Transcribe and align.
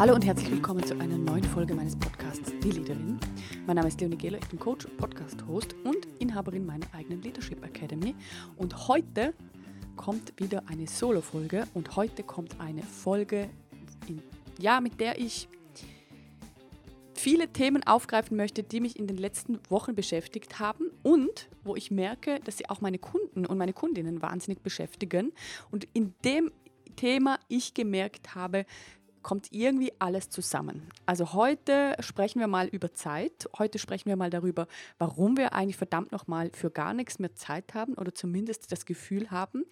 Hallo 0.00 0.14
und 0.14 0.24
herzlich 0.24 0.50
willkommen 0.50 0.82
zu 0.82 0.98
einer 0.98 1.18
neuen 1.18 1.44
Folge 1.44 1.74
meines 1.74 1.94
Podcasts 1.94 2.50
Die 2.62 2.70
Leaderin. 2.70 3.20
Mein 3.66 3.76
Name 3.76 3.88
ist 3.88 4.00
Leonie 4.00 4.16
Gehler, 4.16 4.38
ich 4.38 4.48
bin 4.48 4.58
Coach, 4.58 4.86
Podcast-Host 4.96 5.74
und 5.84 6.06
Inhaberin 6.18 6.64
meiner 6.64 6.86
eigenen 6.94 7.20
Leadership 7.20 7.62
Academy. 7.62 8.14
Und 8.56 8.88
heute 8.88 9.34
kommt 9.96 10.32
wieder 10.40 10.62
eine 10.68 10.86
Solo-Folge 10.86 11.66
und 11.74 11.96
heute 11.96 12.22
kommt 12.22 12.58
eine 12.58 12.82
Folge, 12.82 13.50
in, 14.08 14.22
ja, 14.58 14.80
mit 14.80 14.98
der 15.00 15.18
ich 15.18 15.48
viele 17.12 17.48
Themen 17.48 17.86
aufgreifen 17.86 18.38
möchte, 18.38 18.62
die 18.62 18.80
mich 18.80 18.98
in 18.98 19.06
den 19.06 19.18
letzten 19.18 19.60
Wochen 19.68 19.94
beschäftigt 19.94 20.58
haben 20.58 20.86
und 21.02 21.50
wo 21.62 21.76
ich 21.76 21.90
merke, 21.90 22.40
dass 22.44 22.56
sie 22.56 22.70
auch 22.70 22.80
meine 22.80 22.98
Kunden 22.98 23.44
und 23.44 23.58
meine 23.58 23.74
Kundinnen 23.74 24.22
wahnsinnig 24.22 24.62
beschäftigen. 24.62 25.34
Und 25.70 25.86
in 25.92 26.14
dem 26.24 26.50
Thema 26.96 27.38
ich 27.48 27.74
gemerkt 27.74 28.34
habe, 28.34 28.66
kommt 29.22 29.52
irgendwie 29.52 29.92
alles 29.98 30.30
zusammen. 30.30 30.88
Also 31.06 31.32
heute 31.32 31.96
sprechen 32.00 32.40
wir 32.40 32.46
mal 32.46 32.68
über 32.68 32.92
Zeit. 32.94 33.48
Heute 33.58 33.78
sprechen 33.78 34.08
wir 34.08 34.16
mal 34.16 34.30
darüber, 34.30 34.66
warum 34.98 35.36
wir 35.36 35.52
eigentlich 35.52 35.76
verdammt 35.76 36.12
nochmal 36.12 36.50
für 36.54 36.70
gar 36.70 36.94
nichts 36.94 37.18
mehr 37.18 37.34
Zeit 37.34 37.74
haben 37.74 37.94
oder 37.94 38.14
zumindest 38.14 38.70
das 38.72 38.86
Gefühl 38.86 39.30
haben. 39.30 39.64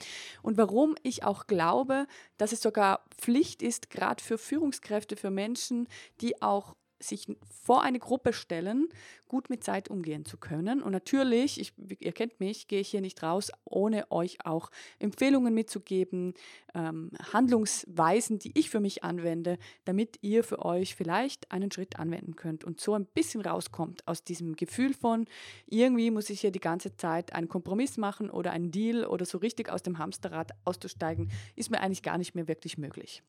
Und 0.43 0.57
warum 0.57 0.95
ich 1.03 1.25
auch 1.25 1.47
glaube, 1.47 2.07
dass 2.37 2.53
es 2.53 2.63
sogar 2.63 3.05
Pflicht 3.17 3.63
ist, 3.63 3.91
gerade 3.91 4.23
für 4.23 4.39
Führungskräfte, 4.39 5.17
für 5.17 5.31
Menschen, 5.31 5.89
die 6.21 6.43
auch 6.43 6.77
sich 7.01 7.27
vor 7.49 7.83
eine 7.83 7.99
Gruppe 7.99 8.33
stellen, 8.33 8.89
gut 9.29 9.51
mit 9.51 9.63
Zeit 9.63 9.89
umgehen 9.89 10.25
zu 10.25 10.37
können. 10.37 10.83
Und 10.83 10.93
natürlich, 10.93 11.61
ich, 11.61 11.75
ihr 12.01 12.13
kennt 12.13 12.41
mich, 12.41 12.67
gehe 12.67 12.81
ich 12.81 12.89
hier 12.89 13.01
nicht 13.01 13.23
raus, 13.23 13.53
ohne 13.65 14.11
euch 14.11 14.39
auch 14.45 14.71
Empfehlungen 14.99 15.55
mitzugeben, 15.55 16.35
ähm, 16.75 17.11
Handlungsweisen, 17.33 18.39
die 18.39 18.59
ich 18.59 18.71
für 18.71 18.81
mich 18.81 19.05
anwende, 19.05 19.59
damit 19.85 20.19
ihr 20.23 20.43
für 20.45 20.65
euch 20.65 20.97
vielleicht 20.97 21.53
einen 21.53 21.71
Schritt 21.71 21.99
anwenden 21.99 22.37
könnt 22.37 22.65
und 22.65 22.81
so 22.81 22.95
ein 22.95 23.07
bisschen 23.07 23.43
rauskommt 23.43 24.07
aus 24.09 24.25
diesem 24.25 24.57
Gefühl 24.57 24.95
von, 24.95 25.27
irgendwie 25.67 26.11
muss 26.11 26.31
ich 26.31 26.41
hier 26.41 26.51
die 26.51 26.59
ganze 26.59 26.97
Zeit 26.97 27.33
einen 27.35 27.49
Kompromiss 27.49 27.97
machen 27.97 28.31
oder 28.31 28.53
einen 28.53 28.71
Deal 28.71 29.05
oder 29.05 29.25
so 29.25 29.39
richtig 29.39 29.71
aus 29.71 29.83
dem 29.83 29.99
Hamsterrad 29.99 30.53
auszusteigen, 30.65 31.31
ist 31.55 31.71
mir 31.71 31.81
eigentlich 31.81 32.03
gar 32.03 32.19
nicht 32.19 32.35
mehr 32.35 32.49
wirklich 32.49 32.79
möglich. 32.79 33.23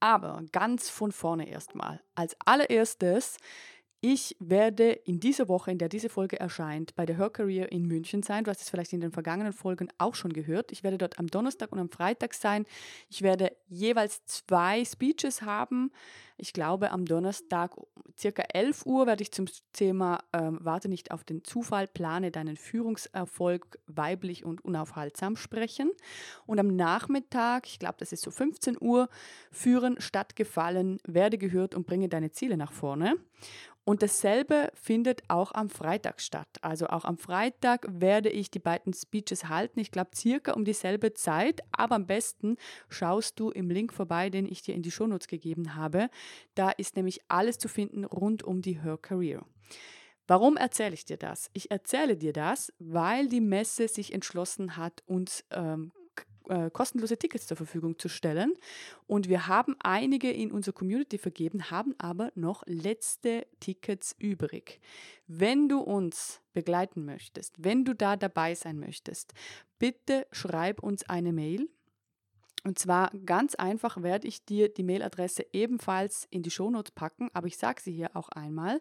Aber 0.00 0.42
ganz 0.52 0.90
von 0.90 1.12
vorne 1.12 1.48
erstmal. 1.48 2.00
Als 2.14 2.36
allererstes, 2.44 3.36
ich 4.06 4.36
werde 4.38 4.90
in 4.90 5.18
dieser 5.18 5.48
Woche, 5.48 5.70
in 5.70 5.78
der 5.78 5.88
diese 5.88 6.10
Folge 6.10 6.38
erscheint, 6.38 6.94
bei 6.94 7.06
der 7.06 7.16
Her 7.16 7.72
in 7.72 7.86
München 7.86 8.22
sein. 8.22 8.44
Du 8.44 8.50
hast 8.50 8.60
es 8.60 8.68
vielleicht 8.68 8.92
in 8.92 9.00
den 9.00 9.12
vergangenen 9.12 9.54
Folgen 9.54 9.88
auch 9.96 10.14
schon 10.14 10.34
gehört. 10.34 10.72
Ich 10.72 10.84
werde 10.84 10.98
dort 10.98 11.18
am 11.18 11.28
Donnerstag 11.28 11.72
und 11.72 11.78
am 11.78 11.88
Freitag 11.88 12.34
sein. 12.34 12.66
Ich 13.08 13.22
werde 13.22 13.56
jeweils 13.66 14.22
zwei 14.26 14.84
Speeches 14.84 15.40
haben. 15.40 15.90
Ich 16.36 16.52
glaube, 16.52 16.90
am 16.90 17.06
Donnerstag 17.06 17.76
circa 18.18 18.42
11 18.52 18.84
Uhr 18.84 19.06
werde 19.06 19.22
ich 19.22 19.32
zum 19.32 19.46
Thema 19.72 20.18
ähm, 20.32 20.58
Warte 20.60 20.88
nicht 20.88 21.10
auf 21.12 21.24
den 21.24 21.44
Zufall, 21.44 21.86
plane 21.86 22.30
deinen 22.30 22.56
Führungserfolg 22.56 23.78
weiblich 23.86 24.44
und 24.44 24.64
unaufhaltsam 24.64 25.36
sprechen. 25.36 25.92
Und 26.44 26.58
am 26.58 26.74
Nachmittag, 26.74 27.66
ich 27.66 27.78
glaube, 27.78 27.96
das 27.98 28.12
ist 28.12 28.22
so 28.22 28.32
15 28.32 28.76
Uhr, 28.80 29.08
führen 29.52 30.00
statt 30.00 30.34
gefallen, 30.36 30.98
werde 31.06 31.38
gehört 31.38 31.74
und 31.74 31.86
bringe 31.86 32.08
deine 32.08 32.32
Ziele 32.32 32.56
nach 32.56 32.72
vorne. 32.72 33.14
Und 33.84 34.02
dasselbe 34.02 34.70
findet 34.74 35.22
auch 35.28 35.52
am 35.52 35.68
Freitag 35.68 36.22
statt. 36.22 36.48
Also 36.62 36.86
auch 36.86 37.04
am 37.04 37.18
Freitag 37.18 37.86
werde 37.88 38.30
ich 38.30 38.50
die 38.50 38.58
beiden 38.58 38.94
Speeches 38.94 39.48
halten. 39.48 39.78
Ich 39.78 39.90
glaube 39.90 40.10
circa 40.14 40.52
um 40.52 40.64
dieselbe 40.64 41.12
Zeit, 41.12 41.60
aber 41.70 41.96
am 41.96 42.06
besten 42.06 42.56
schaust 42.88 43.38
du 43.38 43.50
im 43.50 43.68
Link 43.70 43.92
vorbei, 43.92 44.30
den 44.30 44.46
ich 44.46 44.62
dir 44.62 44.74
in 44.74 44.82
die 44.82 44.90
Shownotes 44.90 45.28
gegeben 45.28 45.74
habe. 45.74 46.08
Da 46.54 46.70
ist 46.70 46.96
nämlich 46.96 47.20
alles 47.28 47.58
zu 47.58 47.68
finden 47.68 48.04
rund 48.04 48.42
um 48.42 48.62
die 48.62 48.82
Her 48.82 48.96
Career. 48.96 49.44
Warum 50.26 50.56
erzähle 50.56 50.94
ich 50.94 51.04
dir 51.04 51.18
das? 51.18 51.50
Ich 51.52 51.70
erzähle 51.70 52.16
dir 52.16 52.32
das, 52.32 52.72
weil 52.78 53.28
die 53.28 53.42
Messe 53.42 53.88
sich 53.88 54.14
entschlossen 54.14 54.78
hat, 54.78 55.02
uns 55.06 55.44
ähm, 55.50 55.92
äh, 56.48 56.70
kostenlose 56.70 57.16
Tickets 57.16 57.46
zur 57.46 57.56
Verfügung 57.56 57.98
zu 57.98 58.08
stellen. 58.08 58.54
Und 59.06 59.28
wir 59.28 59.46
haben 59.46 59.76
einige 59.80 60.30
in 60.30 60.50
unserer 60.50 60.74
Community 60.74 61.18
vergeben, 61.18 61.70
haben 61.70 61.94
aber 61.98 62.30
noch 62.34 62.62
letzte 62.66 63.46
Tickets 63.60 64.14
übrig. 64.18 64.80
Wenn 65.26 65.68
du 65.68 65.80
uns 65.80 66.40
begleiten 66.52 67.04
möchtest, 67.04 67.62
wenn 67.62 67.84
du 67.84 67.94
da 67.94 68.16
dabei 68.16 68.54
sein 68.54 68.78
möchtest, 68.78 69.34
bitte 69.78 70.26
schreib 70.32 70.82
uns 70.82 71.08
eine 71.08 71.32
Mail. 71.32 71.68
Und 72.64 72.78
zwar 72.78 73.10
ganz 73.26 73.54
einfach 73.54 74.02
werde 74.02 74.26
ich 74.26 74.46
dir 74.46 74.72
die 74.72 74.84
Mailadresse 74.84 75.46
ebenfalls 75.52 76.26
in 76.30 76.42
die 76.42 76.50
Shownotes 76.50 76.92
packen, 76.92 77.28
aber 77.34 77.46
ich 77.46 77.58
sage 77.58 77.82
sie 77.82 77.92
hier 77.92 78.16
auch 78.16 78.30
einmal. 78.30 78.80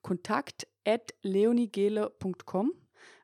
Kontakt 0.00 0.68
at 0.84 1.12
leonigele.com. 1.22 2.72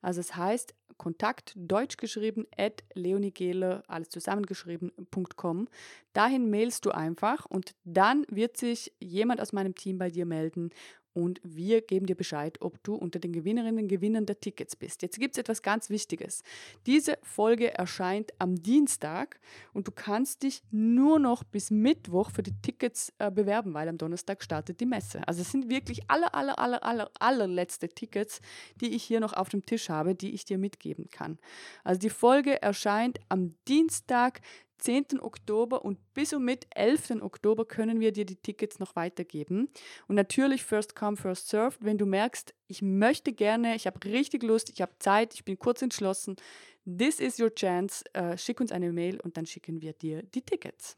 Also 0.00 0.20
es 0.20 0.34
heißt 0.34 0.74
Kontakt 1.02 1.52
deutsch 1.56 1.96
geschrieben 1.96 2.46
at 2.56 2.84
leonigele, 2.94 3.82
alles 3.88 4.08
zusammengeschrieben.com. 4.10 5.66
Dahin 6.12 6.48
mailst 6.48 6.86
du 6.86 6.92
einfach 6.92 7.44
und 7.44 7.74
dann 7.82 8.24
wird 8.28 8.56
sich 8.56 8.92
jemand 9.00 9.40
aus 9.40 9.52
meinem 9.52 9.74
Team 9.74 9.98
bei 9.98 10.10
dir 10.10 10.26
melden 10.26 10.70
und 11.14 11.40
wir 11.42 11.82
geben 11.82 12.06
dir 12.06 12.14
Bescheid, 12.14 12.58
ob 12.60 12.82
du 12.82 12.94
unter 12.94 13.18
den 13.18 13.32
Gewinnerinnen 13.32 13.84
und 13.84 13.88
Gewinnern 13.88 14.26
der 14.26 14.40
Tickets 14.40 14.76
bist. 14.76 15.02
Jetzt 15.02 15.18
gibt 15.18 15.34
es 15.34 15.38
etwas 15.38 15.62
ganz 15.62 15.90
Wichtiges. 15.90 16.42
Diese 16.86 17.18
Folge 17.22 17.74
erscheint 17.74 18.32
am 18.38 18.62
Dienstag 18.62 19.40
und 19.72 19.88
du 19.88 19.92
kannst 19.92 20.42
dich 20.42 20.62
nur 20.70 21.18
noch 21.18 21.44
bis 21.44 21.70
Mittwoch 21.70 22.30
für 22.30 22.42
die 22.42 22.54
Tickets 22.62 23.12
äh, 23.18 23.30
bewerben, 23.30 23.74
weil 23.74 23.88
am 23.88 23.98
Donnerstag 23.98 24.42
startet 24.42 24.80
die 24.80 24.86
Messe. 24.86 25.26
Also 25.26 25.42
es 25.42 25.50
sind 25.50 25.68
wirklich 25.68 26.02
alle, 26.08 26.32
alle, 26.34 26.58
alle, 26.58 26.82
alle, 26.82 27.10
allerletzte 27.18 27.88
Tickets, 27.88 28.40
die 28.80 28.94
ich 28.94 29.02
hier 29.02 29.20
noch 29.20 29.32
auf 29.32 29.48
dem 29.48 29.64
Tisch 29.64 29.88
habe, 29.88 30.14
die 30.14 30.32
ich 30.32 30.44
dir 30.44 30.58
mitgeben 30.58 31.08
kann. 31.10 31.38
Also 31.84 32.00
die 32.00 32.10
Folge 32.10 32.60
erscheint 32.62 33.18
am 33.28 33.54
Dienstag, 33.68 34.40
10. 34.82 35.20
Oktober 35.20 35.84
und 35.84 35.98
bis 36.12 36.32
und 36.32 36.44
mit 36.44 36.66
11. 36.74 37.22
Oktober 37.22 37.64
können 37.64 38.00
wir 38.00 38.12
dir 38.12 38.24
die 38.24 38.36
Tickets 38.36 38.78
noch 38.78 38.96
weitergeben. 38.96 39.68
Und 40.08 40.16
natürlich 40.16 40.64
First 40.64 40.96
Come, 40.96 41.16
First 41.16 41.48
Served. 41.48 41.78
Wenn 41.80 41.98
du 41.98 42.06
merkst, 42.06 42.52
ich 42.66 42.82
möchte 42.82 43.32
gerne, 43.32 43.76
ich 43.76 43.86
habe 43.86 44.04
richtig 44.04 44.42
Lust, 44.42 44.70
ich 44.70 44.82
habe 44.82 44.92
Zeit, 44.98 45.34
ich 45.34 45.44
bin 45.44 45.58
kurz 45.58 45.82
entschlossen, 45.82 46.36
this 46.84 47.20
is 47.20 47.38
your 47.38 47.54
chance, 47.54 48.04
äh, 48.12 48.36
schick 48.36 48.60
uns 48.60 48.72
eine 48.72 48.92
Mail 48.92 49.20
und 49.20 49.36
dann 49.36 49.46
schicken 49.46 49.80
wir 49.82 49.92
dir 49.92 50.22
die 50.22 50.42
Tickets. 50.42 50.96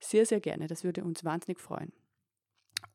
Sehr, 0.00 0.26
sehr 0.26 0.40
gerne, 0.40 0.66
das 0.66 0.84
würde 0.84 1.02
uns 1.02 1.24
wahnsinnig 1.24 1.60
freuen. 1.60 1.92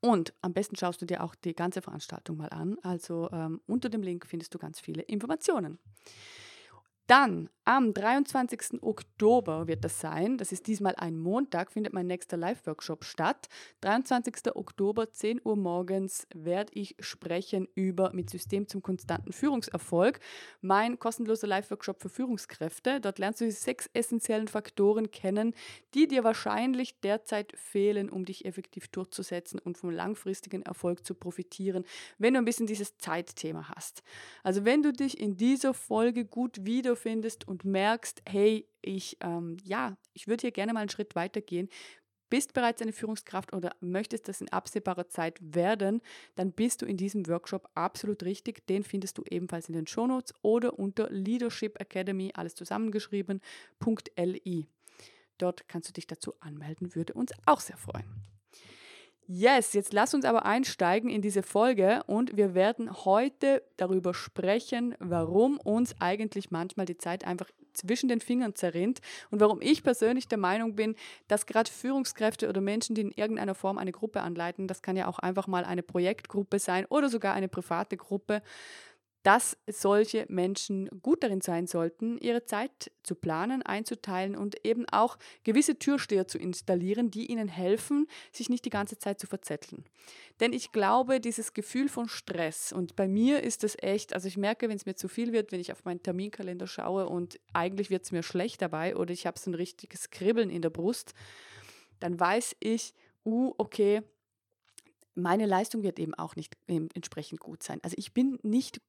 Und 0.02 0.34
am 0.42 0.54
besten 0.54 0.76
schaust 0.76 1.02
du 1.02 1.06
dir 1.06 1.24
auch 1.24 1.36
die 1.36 1.56
ganze 1.56 1.82
Veranstaltung 1.82 2.38
mal 2.38 2.50
an. 2.50 2.78
Also 2.84 3.30
ähm, 3.32 3.62
unter 3.66 3.90
dem 3.90 4.04
Link 4.04 4.26
findest 4.28 4.54
du 4.54 4.60
ganz 4.60 4.80
viele 4.80 5.02
Informationen. 5.02 5.80
Dann 7.10 7.50
am 7.66 7.94
23. 7.94 8.82
Oktober 8.82 9.68
wird 9.68 9.84
das 9.84 10.00
sein. 10.00 10.40
Das 10.40 10.52
ist 10.52 10.66
diesmal 10.66 10.96
ein 10.96 11.20
Montag, 11.20 11.72
findet 11.72 11.94
mein 11.94 12.08
nächster 12.08 12.36
Live-Workshop 12.36 13.04
statt. 13.04 13.48
23. 13.82 14.56
Oktober, 14.56 15.12
10 15.12 15.42
Uhr 15.44 15.56
morgens, 15.56 16.26
werde 16.34 16.72
ich 16.74 16.96
sprechen 17.00 17.68
über 17.76 18.12
mit 18.12 18.32
System 18.32 18.68
zum 18.68 18.82
konstanten 18.82 19.34
Führungserfolg. 19.34 20.20
Mein 20.62 20.98
kostenloser 20.98 21.46
Live-Workshop 21.46 22.02
für 22.02 22.10
Führungskräfte. 22.10 23.00
Dort 23.02 23.20
lernst 23.20 23.42
du 23.42 23.46
die 23.46 23.52
sechs 23.52 23.88
essentiellen 23.94 24.48
Faktoren 24.48 25.12
kennen, 25.12 25.54
die 25.94 26.08
dir 26.08 26.24
wahrscheinlich 26.24 27.00
derzeit 27.02 27.54
fehlen, 27.56 28.10
um 28.10 28.26
dich 28.26 28.46
effektiv 28.46 28.88
durchzusetzen 28.88 29.60
und 29.60 29.78
vom 29.78 29.92
langfristigen 29.92 30.64
Erfolg 30.64 31.06
zu 31.06 31.14
profitieren, 31.14 31.86
wenn 32.18 32.34
du 32.34 32.40
ein 32.40 32.46
bisschen 32.46 32.66
dieses 32.66 32.98
Zeitthema 32.98 33.70
hast. 33.70 34.02
Also 34.42 34.66
wenn 34.66 34.82
du 34.82 34.92
dich 34.92 35.20
in 35.20 35.38
dieser 35.38 35.76
Folge 35.76 36.26
gut 36.26 36.66
wieder 36.66 36.96
findest 37.00 37.48
und 37.48 37.66
merkst, 37.66 38.22
hey, 38.28 38.68
ich, 38.82 39.18
ähm, 39.22 39.58
ja, 39.64 39.98
ich 40.14 40.28
würde 40.28 40.42
hier 40.42 40.52
gerne 40.52 40.74
mal 40.74 40.82
einen 40.82 40.90
Schritt 40.90 41.16
weitergehen, 41.16 41.70
bist 42.30 42.54
bereits 42.54 42.82
eine 42.82 42.94
Führungskraft 42.94 43.54
oder 43.54 43.76
möchtest 43.80 44.28
das 44.28 44.42
in 44.42 44.50
absehbarer 44.50 45.10
Zeit 45.10 45.40
werden, 45.42 46.02
dann 46.36 46.52
bist 46.52 46.82
du 46.82 46.86
in 46.86 46.98
diesem 46.98 47.28
Workshop 47.28 47.70
absolut 47.74 48.24
richtig. 48.24 48.68
Den 48.68 48.84
findest 48.84 49.18
du 49.18 49.24
ebenfalls 49.30 49.68
in 49.68 49.74
den 49.74 49.88
Shownotes 49.88 50.34
oder 50.42 50.78
unter 50.78 51.10
Leadership 51.10 51.82
Academy, 51.82 52.32
alles 52.36 52.56
zusammengeschrieben.li. 52.56 54.68
Dort 55.38 55.68
kannst 55.68 55.90
du 55.90 55.94
dich 55.94 56.08
dazu 56.08 56.34
anmelden, 56.40 56.96
würde 56.96 57.14
uns 57.14 57.32
auch 57.46 57.62
sehr 57.62 57.78
freuen. 57.78 58.29
Yes, 59.32 59.74
jetzt 59.74 59.94
lass 59.94 60.16
uns 60.16 60.26
aber 60.26 60.48
einsteigen 60.48 61.08
in 61.08 61.22
diese 61.22 61.44
Folge 61.44 62.02
und 62.08 62.36
wir 62.36 62.56
werden 62.56 63.06
heute 63.06 63.62
darüber 63.78 64.16
sprechen, 64.16 64.96
warum 64.98 65.60
uns 65.60 65.94
eigentlich 66.00 66.50
manchmal 66.50 66.88
die 66.88 66.98
Zeit 66.98 67.26
einfach 67.26 67.48
zwischen 67.74 68.10
den 68.10 68.22
Fingern 68.22 68.56
zerrinnt 68.56 69.02
und 69.30 69.40
warum 69.40 69.62
ich 69.62 69.84
persönlich 69.84 70.28
der 70.28 70.40
Meinung 70.40 70.76
bin, 70.76 70.96
dass 71.28 71.46
gerade 71.46 71.70
Führungskräfte 71.70 72.50
oder 72.50 72.60
Menschen, 72.60 72.96
die 72.96 73.02
in 73.02 73.12
irgendeiner 73.12 73.54
Form 73.54 73.78
eine 73.78 73.92
Gruppe 73.92 74.22
anleiten, 74.22 74.68
das 74.68 74.82
kann 74.82 74.98
ja 74.98 75.08
auch 75.08 75.20
einfach 75.20 75.46
mal 75.46 75.64
eine 75.64 75.84
Projektgruppe 75.84 76.58
sein 76.58 76.88
oder 76.90 77.08
sogar 77.08 77.36
eine 77.36 77.50
private 77.50 77.98
Gruppe, 77.98 78.42
dass 79.30 79.56
solche 79.68 80.26
Menschen 80.28 80.90
gut 81.04 81.22
darin 81.22 81.42
sein 81.42 81.68
sollten, 81.68 82.18
ihre 82.18 82.46
Zeit 82.46 82.92
zu 83.04 83.14
planen, 83.14 83.62
einzuteilen 83.62 84.36
und 84.36 84.66
eben 84.66 84.90
auch 84.90 85.20
gewisse 85.44 85.78
Türsteher 85.78 86.28
zu 86.28 86.40
installieren, 86.40 87.12
die 87.12 87.28
ihnen 87.28 87.48
helfen, 87.48 88.08
sich 88.32 88.50
nicht 88.50 88.66
die 88.66 88.72
ganze 88.72 88.98
Zeit 88.98 89.20
zu 89.20 89.28
verzetteln. 89.28 89.86
Denn 90.40 90.52
ich 90.52 90.72
glaube, 90.72 91.20
dieses 91.20 91.54
Gefühl 91.54 91.90
von 91.90 92.10
Stress, 92.10 92.74
und 92.74 92.96
bei 92.96 93.08
mir 93.08 93.44
ist 93.44 93.64
es 93.64 93.78
echt, 93.80 94.16
also 94.16 94.28
ich 94.28 94.36
merke, 94.36 94.68
wenn 94.68 94.78
es 94.78 94.88
mir 94.88 94.96
zu 94.96 95.08
viel 95.08 95.32
wird, 95.32 95.52
wenn 95.52 95.60
ich 95.60 95.72
auf 95.72 95.86
meinen 95.86 96.02
Terminkalender 96.02 96.66
schaue 96.66 97.08
und 97.08 97.40
eigentlich 97.54 97.92
wird 97.92 98.06
es 98.06 98.12
mir 98.12 98.24
schlecht 98.24 98.64
dabei 98.64 98.96
oder 98.96 99.14
ich 99.14 99.28
habe 99.28 99.38
so 99.38 99.52
ein 99.52 99.54
richtiges 99.54 100.10
Kribbeln 100.10 100.50
in 100.50 100.64
der 100.64 100.72
Brust, 100.72 101.14
dann 102.00 102.20
weiß 102.20 102.56
ich, 102.62 102.96
uh, 103.26 103.54
okay, 103.60 104.02
meine 105.14 105.46
Leistung 105.46 105.84
wird 105.84 106.00
eben 106.00 106.16
auch 106.16 106.36
nicht 106.36 106.58
entsprechend 106.68 107.40
gut 107.40 107.62
sein. 107.62 107.80
Also 107.84 107.94
ich 108.00 108.14
bin 108.14 108.40
nicht 108.42 108.82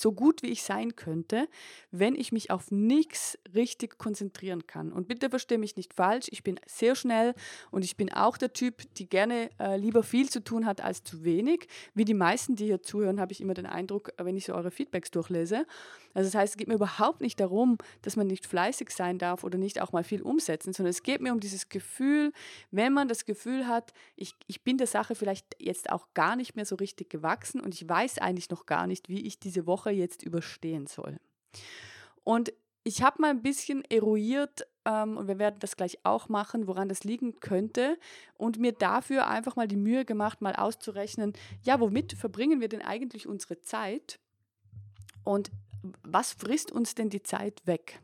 so 0.00 0.12
gut 0.12 0.42
wie 0.42 0.48
ich 0.48 0.62
sein 0.62 0.96
könnte, 0.96 1.48
wenn 1.90 2.14
ich 2.14 2.32
mich 2.32 2.50
auf 2.50 2.70
nichts 2.70 3.38
richtig 3.54 3.98
konzentrieren 3.98 4.66
kann. 4.66 4.92
Und 4.92 5.08
bitte 5.08 5.30
verstehe 5.30 5.58
mich 5.58 5.76
nicht 5.76 5.94
falsch, 5.94 6.26
ich 6.30 6.42
bin 6.42 6.60
sehr 6.66 6.94
schnell 6.94 7.34
und 7.70 7.84
ich 7.84 7.96
bin 7.96 8.12
auch 8.12 8.36
der 8.36 8.52
Typ, 8.52 8.82
die 8.94 9.08
gerne 9.08 9.50
äh, 9.58 9.76
lieber 9.76 10.02
viel 10.02 10.28
zu 10.28 10.42
tun 10.42 10.66
hat 10.66 10.80
als 10.80 11.02
zu 11.04 11.24
wenig. 11.24 11.68
Wie 11.94 12.04
die 12.04 12.14
meisten, 12.14 12.56
die 12.56 12.66
hier 12.66 12.82
zuhören, 12.82 13.20
habe 13.20 13.32
ich 13.32 13.40
immer 13.40 13.54
den 13.54 13.66
Eindruck, 13.66 14.12
wenn 14.18 14.36
ich 14.36 14.46
so 14.46 14.54
eure 14.54 14.70
Feedbacks 14.70 15.10
durchlese. 15.10 15.66
Also 16.16 16.28
das 16.28 16.34
heißt, 16.34 16.54
es 16.54 16.56
geht 16.56 16.68
mir 16.68 16.74
überhaupt 16.74 17.20
nicht 17.20 17.38
darum, 17.40 17.76
dass 18.00 18.16
man 18.16 18.26
nicht 18.26 18.46
fleißig 18.46 18.88
sein 18.88 19.18
darf 19.18 19.44
oder 19.44 19.58
nicht 19.58 19.82
auch 19.82 19.92
mal 19.92 20.02
viel 20.02 20.22
umsetzen, 20.22 20.72
sondern 20.72 20.90
es 20.90 21.02
geht 21.02 21.20
mir 21.20 21.30
um 21.30 21.40
dieses 21.40 21.68
Gefühl, 21.68 22.32
wenn 22.70 22.94
man 22.94 23.06
das 23.06 23.26
Gefühl 23.26 23.66
hat, 23.66 23.92
ich, 24.16 24.34
ich 24.46 24.64
bin 24.64 24.78
der 24.78 24.86
Sache 24.86 25.14
vielleicht 25.14 25.56
jetzt 25.58 25.90
auch 25.90 26.08
gar 26.14 26.34
nicht 26.34 26.56
mehr 26.56 26.64
so 26.64 26.76
richtig 26.76 27.10
gewachsen 27.10 27.60
und 27.60 27.74
ich 27.74 27.86
weiß 27.86 28.16
eigentlich 28.18 28.48
noch 28.48 28.64
gar 28.64 28.86
nicht, 28.86 29.10
wie 29.10 29.26
ich 29.26 29.38
diese 29.38 29.66
Woche 29.66 29.85
Woche 29.86 29.94
jetzt 29.94 30.22
überstehen 30.22 30.86
soll. 30.86 31.18
Und 32.24 32.52
ich 32.82 33.02
habe 33.02 33.20
mal 33.20 33.30
ein 33.30 33.42
bisschen 33.42 33.84
eruiert, 33.90 34.66
ähm, 34.84 35.16
und 35.16 35.28
wir 35.28 35.38
werden 35.38 35.56
das 35.58 35.76
gleich 35.76 35.98
auch 36.04 36.28
machen, 36.28 36.66
woran 36.66 36.88
das 36.88 37.04
liegen 37.04 37.40
könnte, 37.40 37.98
und 38.34 38.58
mir 38.58 38.72
dafür 38.72 39.26
einfach 39.26 39.56
mal 39.56 39.68
die 39.68 39.76
Mühe 39.76 40.04
gemacht, 40.04 40.40
mal 40.40 40.54
auszurechnen, 40.54 41.32
ja, 41.62 41.80
womit 41.80 42.12
verbringen 42.12 42.60
wir 42.60 42.68
denn 42.68 42.82
eigentlich 42.82 43.26
unsere 43.26 43.60
Zeit 43.60 44.18
und 45.24 45.50
was 46.02 46.32
frisst 46.32 46.72
uns 46.72 46.94
denn 46.94 47.10
die 47.10 47.22
Zeit 47.22 47.62
weg? 47.66 48.00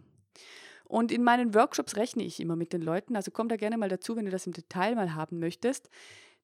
Und 0.84 1.10
in 1.10 1.24
meinen 1.24 1.54
Workshops 1.54 1.96
rechne 1.96 2.22
ich 2.22 2.38
immer 2.38 2.54
mit 2.54 2.72
den 2.72 2.82
Leuten, 2.82 3.16
also 3.16 3.30
komm 3.30 3.48
da 3.48 3.56
gerne 3.56 3.78
mal 3.78 3.88
dazu, 3.88 4.14
wenn 4.16 4.26
du 4.26 4.30
das 4.30 4.46
im 4.46 4.52
Detail 4.52 4.94
mal 4.94 5.14
haben 5.14 5.38
möchtest. 5.38 5.88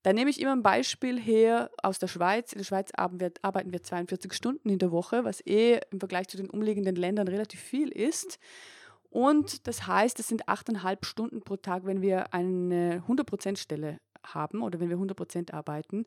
Da 0.09 0.15
nehme 0.15 0.31
ich 0.31 0.41
immer 0.41 0.53
ein 0.53 0.63
Beispiel 0.63 1.21
her 1.21 1.71
aus 1.83 1.99
der 1.99 2.07
Schweiz. 2.07 2.55
In 2.55 2.61
der 2.61 2.65
Schweiz 2.65 2.93
arbeiten 2.95 3.73
wir 3.73 3.83
42 3.83 4.33
Stunden 4.33 4.71
in 4.71 4.79
der 4.79 4.91
Woche, 4.91 5.23
was 5.25 5.45
eh 5.47 5.81
im 5.91 6.01
Vergleich 6.01 6.29
zu 6.29 6.39
den 6.39 6.49
umliegenden 6.49 6.97
Ländern 6.97 7.29
relativ 7.29 7.61
viel 7.61 7.91
ist. 7.91 8.39
Und 9.11 9.67
das 9.67 9.87
heißt, 9.87 10.19
es 10.19 10.29
sind 10.29 10.49
8,5 10.49 11.05
Stunden 11.05 11.43
pro 11.43 11.57
Tag, 11.57 11.85
wenn 11.85 12.01
wir 12.01 12.33
eine 12.33 13.05
100%-Stelle 13.07 13.99
haben 14.23 14.63
oder 14.63 14.81
wenn 14.81 14.89
wir 14.89 14.97
100% 14.97 15.53
arbeiten. 15.53 16.07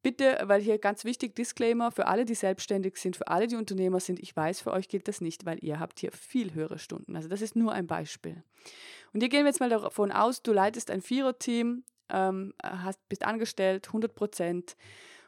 Bitte, 0.00 0.38
weil 0.44 0.60
hier 0.62 0.78
ganz 0.78 1.04
wichtig, 1.04 1.34
Disclaimer 1.34 1.90
für 1.90 2.06
alle, 2.06 2.24
die 2.24 2.36
selbstständig 2.36 2.98
sind, 2.98 3.16
für 3.16 3.26
alle, 3.26 3.48
die 3.48 3.56
Unternehmer 3.56 3.98
sind, 3.98 4.20
ich 4.20 4.36
weiß, 4.36 4.60
für 4.60 4.70
euch 4.70 4.86
gilt 4.86 5.08
das 5.08 5.20
nicht, 5.20 5.44
weil 5.44 5.58
ihr 5.64 5.80
habt 5.80 5.98
hier 5.98 6.12
viel 6.12 6.54
höhere 6.54 6.78
Stunden. 6.78 7.16
Also 7.16 7.28
das 7.28 7.42
ist 7.42 7.56
nur 7.56 7.72
ein 7.72 7.88
Beispiel. 7.88 8.44
Und 9.12 9.22
hier 9.22 9.28
gehen 9.28 9.40
wir 9.40 9.48
jetzt 9.48 9.58
mal 9.58 9.70
davon 9.70 10.12
aus, 10.12 10.40
du 10.40 10.52
leitest 10.52 10.88
ein 10.92 11.02
Viererteam, 11.02 11.82
ähm, 12.12 12.54
hast, 12.62 12.98
bist 13.08 13.24
angestellt, 13.24 13.88
100 13.88 14.14
Prozent. 14.14 14.76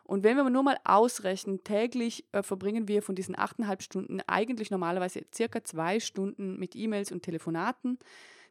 Und 0.05 0.25
wenn 0.25 0.37
wir 0.37 0.49
nur 0.51 0.63
mal 0.63 0.79
ausrechnen, 0.85 1.65
täglich 1.65 2.25
äh, 2.33 2.43
verbringen 2.43 2.89
wir 2.89 3.03
von 3.03 3.15
diesen 3.15 3.37
8,5 3.37 3.83
Stunden 3.83 4.21
eigentlich 4.27 4.71
normalerweise 4.71 5.23
circa 5.35 5.63
zwei 5.65 6.01
Stunden 6.01 6.59
mit 6.59 6.75
E-Mails 6.77 7.13
und 7.13 7.23
Telefonaten. 7.23 7.99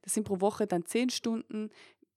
Das 0.02 0.14
sind 0.14 0.24
pro 0.24 0.42
Woche 0.42 0.66
dann 0.66 0.86
zehn 0.86 1.10
Stunden. 1.10 1.70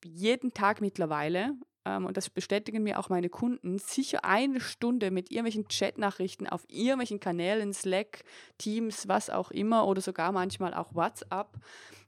Jeden 0.04 0.54
Tag 0.54 0.80
mittlerweile 0.80 1.54
ähm, 1.84 2.06
und 2.06 2.16
das 2.16 2.30
bestätigen 2.30 2.82
mir 2.82 2.98
auch 2.98 3.08
meine 3.08 3.28
Kunden, 3.28 3.78
sicher 3.78 4.24
eine 4.24 4.60
Stunde 4.60 5.10
mit 5.10 5.30
irgendwelchen 5.30 5.68
Chatnachrichten 5.68 6.48
auf 6.48 6.64
irgendwelchen 6.68 7.20
Kanälen, 7.20 7.72
Slack, 7.72 8.24
Teams, 8.58 9.08
was 9.08 9.30
auch 9.30 9.50
immer 9.50 9.86
oder 9.86 10.00
sogar 10.00 10.32
manchmal 10.32 10.74
auch 10.74 10.94
WhatsApp. 10.94 11.48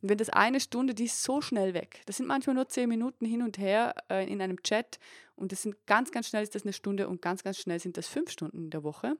Und 0.02 0.08
wenn 0.10 0.18
das 0.18 0.30
eine 0.30 0.60
Stunde, 0.60 0.94
die 0.94 1.04
ist 1.04 1.22
so 1.22 1.40
schnell 1.40 1.74
weg. 1.74 2.02
Das 2.06 2.16
sind 2.16 2.26
manchmal 2.26 2.54
nur 2.54 2.68
zehn 2.68 2.88
Minuten 2.88 3.26
hin 3.26 3.42
und 3.42 3.58
her 3.58 3.94
äh, 4.10 4.30
in 4.30 4.40
einem 4.40 4.62
Chat 4.62 4.98
und 5.36 5.52
das 5.52 5.62
sind 5.62 5.76
ganz, 5.86 6.10
ganz 6.10 6.28
schnell 6.28 6.42
ist 6.42 6.54
das 6.54 6.64
eine 6.64 6.72
Stunde 6.72 7.08
und 7.08 7.20
ganz, 7.20 7.44
ganz 7.44 7.58
schnell 7.58 7.78
sind 7.78 7.96
das 7.96 8.08
fünf 8.08 8.30
Stunden 8.30 8.64
in 8.64 8.70
der 8.70 8.82
Woche. 8.82 9.16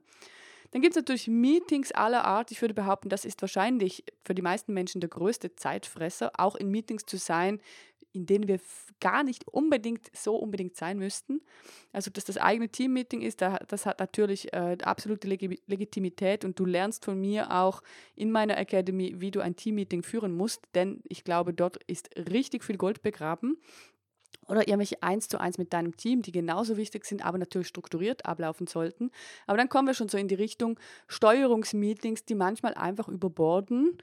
Dann 0.72 0.82
gibt 0.82 0.96
es 0.96 0.96
natürlich 0.96 1.28
Meetings 1.28 1.92
aller 1.92 2.24
Art. 2.24 2.50
Ich 2.50 2.60
würde 2.60 2.74
behaupten, 2.74 3.08
das 3.08 3.24
ist 3.24 3.40
wahrscheinlich 3.40 4.04
für 4.24 4.34
die 4.34 4.42
meisten 4.42 4.74
Menschen 4.74 5.00
der 5.00 5.10
größte 5.10 5.54
Zeitfresser, 5.54 6.32
auch 6.38 6.56
in 6.56 6.70
Meetings 6.70 7.06
zu 7.06 7.18
sein, 7.18 7.60
in 8.16 8.26
denen 8.26 8.48
wir 8.48 8.58
gar 9.00 9.22
nicht 9.22 9.46
unbedingt 9.46 10.10
so 10.16 10.36
unbedingt 10.36 10.76
sein 10.76 10.98
müssten. 10.98 11.40
Also, 11.92 12.10
dass 12.10 12.24
das 12.24 12.38
eigene 12.38 12.68
Teammeeting 12.68 13.22
ist, 13.22 13.42
das 13.42 13.86
hat 13.86 14.00
natürlich 14.00 14.52
äh, 14.52 14.76
absolute 14.82 15.28
Legitimität 15.28 16.44
und 16.44 16.58
du 16.58 16.64
lernst 16.64 17.04
von 17.04 17.20
mir 17.20 17.52
auch 17.52 17.82
in 18.14 18.32
meiner 18.32 18.56
Academy, 18.56 19.14
wie 19.18 19.30
du 19.30 19.40
ein 19.40 19.56
Teammeeting 19.56 20.02
führen 20.02 20.32
musst, 20.34 20.62
denn 20.74 21.00
ich 21.04 21.24
glaube, 21.24 21.52
dort 21.52 21.82
ist 21.84 22.10
richtig 22.16 22.64
viel 22.64 22.76
Gold 22.76 23.02
begraben 23.02 23.58
oder 24.48 24.68
irgendwelche 24.68 25.02
eins 25.02 25.28
zu 25.28 25.40
eins 25.40 25.58
mit 25.58 25.72
deinem 25.72 25.96
Team, 25.96 26.22
die 26.22 26.32
genauso 26.32 26.76
wichtig 26.76 27.04
sind, 27.04 27.24
aber 27.24 27.38
natürlich 27.38 27.68
strukturiert 27.68 28.26
ablaufen 28.26 28.66
sollten. 28.66 29.10
Aber 29.46 29.58
dann 29.58 29.68
kommen 29.68 29.88
wir 29.88 29.94
schon 29.94 30.08
so 30.08 30.18
in 30.18 30.28
die 30.28 30.34
Richtung 30.34 30.78
Steuerungsmeetings, 31.08 32.24
die 32.24 32.34
manchmal 32.34 32.74
einfach 32.74 33.08
überborden 33.08 33.98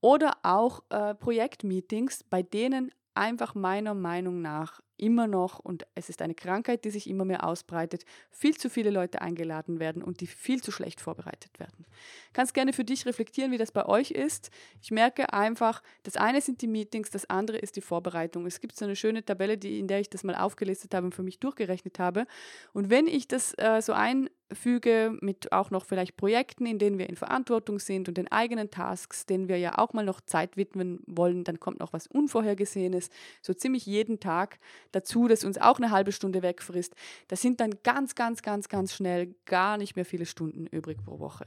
oder 0.00 0.38
auch 0.42 0.82
äh, 0.90 1.14
Projektmeetings, 1.14 2.24
bei 2.24 2.42
denen 2.42 2.92
einfach 3.18 3.54
meiner 3.54 3.94
Meinung 3.94 4.40
nach 4.40 4.80
immer 4.98 5.26
noch, 5.26 5.58
und 5.58 5.86
es 5.94 6.08
ist 6.08 6.22
eine 6.22 6.34
Krankheit, 6.34 6.84
die 6.84 6.90
sich 6.90 7.08
immer 7.08 7.24
mehr 7.24 7.44
ausbreitet, 7.44 8.04
viel 8.30 8.56
zu 8.56 8.68
viele 8.70 8.90
Leute 8.90 9.22
eingeladen 9.22 9.80
werden 9.80 10.02
und 10.02 10.20
die 10.20 10.26
viel 10.26 10.62
zu 10.62 10.70
schlecht 10.70 11.00
vorbereitet 11.00 11.58
werden. 11.58 11.86
Kannst 12.32 12.54
gerne 12.54 12.72
für 12.72 12.84
dich 12.84 13.06
reflektieren, 13.06 13.52
wie 13.52 13.58
das 13.58 13.72
bei 13.72 13.86
euch 13.86 14.10
ist. 14.10 14.50
Ich 14.82 14.90
merke 14.90 15.32
einfach, 15.32 15.82
das 16.02 16.16
eine 16.16 16.40
sind 16.40 16.62
die 16.62 16.66
Meetings, 16.66 17.10
das 17.10 17.28
andere 17.30 17.58
ist 17.58 17.76
die 17.76 17.80
Vorbereitung. 17.80 18.46
Es 18.46 18.60
gibt 18.60 18.76
so 18.76 18.84
eine 18.84 18.96
schöne 18.96 19.24
Tabelle, 19.24 19.58
die, 19.58 19.78
in 19.78 19.88
der 19.88 20.00
ich 20.00 20.10
das 20.10 20.24
mal 20.24 20.34
aufgelistet 20.34 20.94
habe 20.94 21.06
und 21.06 21.14
für 21.14 21.22
mich 21.22 21.40
durchgerechnet 21.40 21.98
habe. 21.98 22.26
Und 22.72 22.90
wenn 22.90 23.06
ich 23.06 23.28
das 23.28 23.54
äh, 23.58 23.80
so 23.80 23.92
ein 23.92 24.28
füge 24.52 25.16
mit 25.20 25.52
auch 25.52 25.70
noch 25.70 25.84
vielleicht 25.84 26.16
Projekten, 26.16 26.66
in 26.66 26.78
denen 26.78 26.98
wir 26.98 27.08
in 27.08 27.16
Verantwortung 27.16 27.78
sind 27.78 28.08
und 28.08 28.16
den 28.16 28.30
eigenen 28.32 28.70
Tasks, 28.70 29.26
denen 29.26 29.48
wir 29.48 29.58
ja 29.58 29.78
auch 29.78 29.92
mal 29.92 30.04
noch 30.04 30.20
Zeit 30.20 30.56
widmen 30.56 31.00
wollen, 31.06 31.44
dann 31.44 31.60
kommt 31.60 31.80
noch 31.80 31.92
was 31.92 32.06
Unvorhergesehenes, 32.06 33.10
so 33.42 33.52
ziemlich 33.52 33.86
jeden 33.86 34.20
Tag 34.20 34.58
dazu, 34.92 35.28
das 35.28 35.44
uns 35.44 35.58
auch 35.58 35.78
eine 35.78 35.90
halbe 35.90 36.12
Stunde 36.12 36.42
wegfrisst. 36.42 36.94
Das 37.28 37.40
sind 37.40 37.60
dann 37.60 37.74
ganz, 37.82 38.14
ganz, 38.14 38.42
ganz, 38.42 38.68
ganz 38.68 38.94
schnell 38.94 39.34
gar 39.44 39.76
nicht 39.78 39.96
mehr 39.96 40.04
viele 40.04 40.26
Stunden 40.26 40.66
übrig 40.66 40.98
pro 41.04 41.18
Woche. 41.18 41.46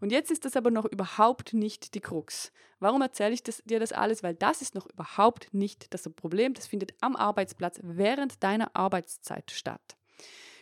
Und 0.00 0.12
jetzt 0.12 0.30
ist 0.30 0.44
das 0.44 0.56
aber 0.56 0.70
noch 0.70 0.84
überhaupt 0.84 1.54
nicht 1.54 1.94
die 1.94 2.00
Krux. 2.00 2.52
Warum 2.80 3.02
erzähle 3.02 3.34
ich 3.34 3.42
das, 3.42 3.62
dir 3.64 3.80
das 3.80 3.92
alles? 3.92 4.22
Weil 4.22 4.34
das 4.34 4.62
ist 4.62 4.74
noch 4.74 4.86
überhaupt 4.86 5.52
nicht 5.54 5.92
das 5.94 6.08
Problem. 6.10 6.54
Das 6.54 6.66
findet 6.66 6.94
am 7.00 7.16
Arbeitsplatz 7.16 7.78
während 7.82 8.42
deiner 8.42 8.74
Arbeitszeit 8.74 9.50
statt. 9.50 9.96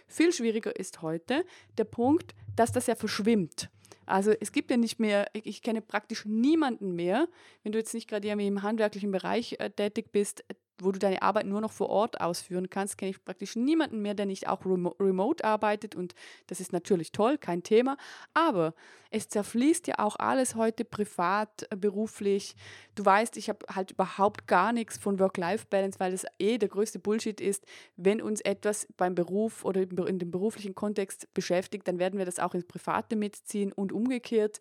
Viel 0.07 0.33
schwieriger 0.33 0.75
ist 0.77 1.03
heute 1.03 1.45
der 1.79 1.85
Punkt, 1.85 2.35
dass 2.57 2.73
das 2.73 2.89
ja 2.89 2.97
verschwimmt. 2.97 3.71
Also 4.07 4.33
es 4.33 4.51
gibt 4.51 4.71
ja 4.71 4.77
nicht 4.77 4.99
mehr, 4.99 5.29
ich 5.33 5.63
kenne 5.63 5.81
praktisch 5.81 6.25
niemanden 6.25 6.97
mehr, 6.97 7.29
wenn 7.63 7.73
du 7.73 7.79
jetzt 7.79 7.95
nicht 7.95 8.09
gerade 8.09 8.29
im 8.29 8.63
handwerklichen 8.63 9.13
Bereich 9.13 9.57
äh, 9.61 9.71
tätig 9.71 10.11
bist, 10.11 10.45
wo 10.83 10.93
du 10.93 10.99
deine 10.99 11.23
Arbeit 11.23 11.47
nur 11.47 11.61
noch 11.61 11.73
vor 11.73 11.91
Ort 11.91 12.21
ausführen 12.21 12.71
kannst, 12.71 12.99
kenne 12.99 13.11
ich 13.11 13.25
praktisch 13.25 13.57
niemanden 13.57 14.03
mehr, 14.03 14.15
der 14.15 14.27
nicht 14.27 14.49
auch 14.49 14.65
remo 14.65 14.95
remote 15.01 15.45
arbeitet 15.45 15.95
und 15.95 16.15
das 16.47 16.61
ist 16.61 16.73
natürlich 16.73 17.13
toll, 17.13 17.39
kein 17.39 17.63
Thema, 17.63 17.97
aber 18.35 18.75
es 19.13 19.29
zerfließt 19.29 19.89
ja 19.89 19.99
auch 19.99 20.17
alles 20.17 20.55
heute 20.55 20.85
privat, 20.85 21.67
äh, 21.71 21.77
beruflich. 21.77 22.55
Du 22.95 23.05
weißt, 23.05 23.37
ich 23.37 23.49
habe 23.49 23.67
halt 23.75 23.91
überhaupt 23.91 24.47
gar 24.47 24.73
nichts 24.73 24.99
von 24.99 25.19
Work-Life-Balance, 25.19 25.99
weil 25.99 26.13
das 26.13 26.25
eh 26.39 26.59
der 26.59 26.69
größte 26.69 27.01
Bullshit 27.01 27.41
ist. 27.41 27.67
Wenn 27.97 28.23
uns 28.23 28.41
etwas 28.41 28.87
beim 28.97 29.17
Beruf 29.17 29.65
oder 29.65 29.81
in 29.83 30.21
dem 30.21 30.31
beruflichen 30.31 30.77
Kontext 30.77 31.33
beschäftigt, 31.35 31.89
dann 31.89 31.99
werden 31.99 32.19
wir 32.19 32.25
das 32.25 32.39
auch 32.39 32.55
ins 32.55 32.67
Private 32.67 33.17
mitziehen 33.17 33.73
und 33.73 33.93
umgekehrt. 33.93 34.61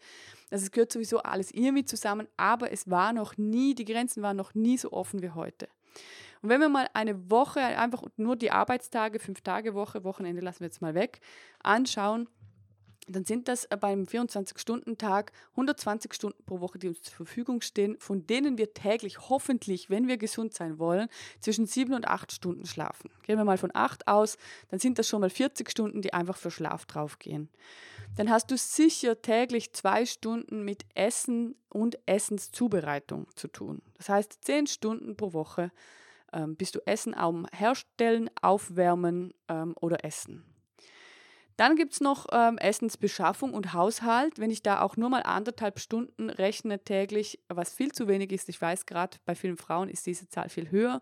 Also 0.49 0.65
es 0.65 0.71
gehört 0.71 0.91
sowieso 0.91 1.19
alles 1.19 1.51
irgendwie 1.51 1.85
zusammen, 1.85 2.27
aber 2.35 2.71
es 2.71 2.89
war 2.89 3.13
noch 3.13 3.37
nie, 3.37 3.75
die 3.75 3.85
Grenzen 3.85 4.23
waren 4.23 4.37
noch 4.37 4.55
nie 4.55 4.77
so 4.77 4.91
offen 4.91 5.21
wie 5.21 5.29
heute. 5.29 5.67
Und 6.41 6.49
wenn 6.49 6.61
wir 6.61 6.69
mal 6.69 6.87
eine 6.93 7.29
Woche, 7.29 7.59
einfach 7.59 8.03
nur 8.15 8.35
die 8.35 8.51
Arbeitstage, 8.51 9.19
fünf 9.19 9.41
Tage 9.41 9.73
Woche, 9.73 10.03
Wochenende 10.03 10.41
lassen 10.41 10.61
wir 10.61 10.67
jetzt 10.67 10.81
mal 10.81 10.95
weg, 10.95 11.19
anschauen, 11.61 12.29
dann 13.15 13.25
sind 13.25 13.47
das 13.47 13.65
äh, 13.65 13.77
beim 13.77 14.03
24-Stunden-Tag 14.03 15.31
120 15.51 16.13
Stunden 16.13 16.43
pro 16.45 16.59
Woche, 16.59 16.79
die 16.79 16.87
uns 16.87 17.01
zur 17.01 17.15
Verfügung 17.15 17.61
stehen, 17.61 17.97
von 17.99 18.25
denen 18.27 18.57
wir 18.57 18.73
täglich 18.73 19.29
hoffentlich, 19.29 19.89
wenn 19.89 20.07
wir 20.07 20.17
gesund 20.17 20.53
sein 20.53 20.79
wollen, 20.79 21.09
zwischen 21.39 21.65
sieben 21.65 21.93
und 21.93 22.07
acht 22.07 22.31
Stunden 22.31 22.65
schlafen. 22.65 23.09
Gehen 23.23 23.37
wir 23.37 23.45
mal 23.45 23.57
von 23.57 23.71
acht 23.73 24.07
aus, 24.07 24.37
dann 24.69 24.79
sind 24.79 24.99
das 24.99 25.07
schon 25.07 25.21
mal 25.21 25.29
40 25.29 25.69
Stunden, 25.69 26.01
die 26.01 26.13
einfach 26.13 26.37
für 26.37 26.51
Schlaf 26.51 26.85
draufgehen. 26.85 27.49
Dann 28.17 28.29
hast 28.29 28.51
du 28.51 28.57
sicher 28.57 29.21
täglich 29.21 29.73
zwei 29.73 30.05
Stunden 30.05 30.63
mit 30.63 30.85
Essen 30.95 31.55
und 31.69 31.97
Essenszubereitung 32.05 33.27
zu 33.35 33.47
tun. 33.47 33.81
Das 33.97 34.09
heißt, 34.09 34.43
zehn 34.43 34.67
Stunden 34.67 35.15
pro 35.15 35.33
Woche 35.33 35.71
ähm, 36.33 36.55
bist 36.55 36.75
du 36.75 36.79
Essen 36.85 37.13
am 37.13 37.45
Herstellen, 37.51 38.29
Aufwärmen 38.41 39.33
ähm, 39.47 39.75
oder 39.79 40.03
Essen. 40.03 40.43
Dann 41.59 41.75
gibt 41.75 41.91
es 41.91 41.99
noch 41.99 42.27
ähm, 42.31 42.57
Essensbeschaffung 42.57 43.53
und 43.53 43.73
Haushalt. 43.73 44.39
Wenn 44.39 44.49
ich 44.49 44.63
da 44.63 44.79
auch 44.79 44.95
nur 44.95 45.09
mal 45.09 45.23
anderthalb 45.23 45.81
Stunden 45.81 46.29
rechne 46.29 46.79
täglich, 46.79 47.37
was 47.49 47.73
viel 47.73 47.91
zu 47.91 48.07
wenig 48.07 48.31
ist, 48.31 48.47
ich 48.47 48.61
weiß 48.61 48.85
gerade, 48.85 49.17
bei 49.25 49.35
vielen 49.35 49.57
Frauen 49.57 49.89
ist 49.89 50.05
diese 50.05 50.29
Zahl 50.29 50.47
viel 50.47 50.71
höher, 50.71 51.01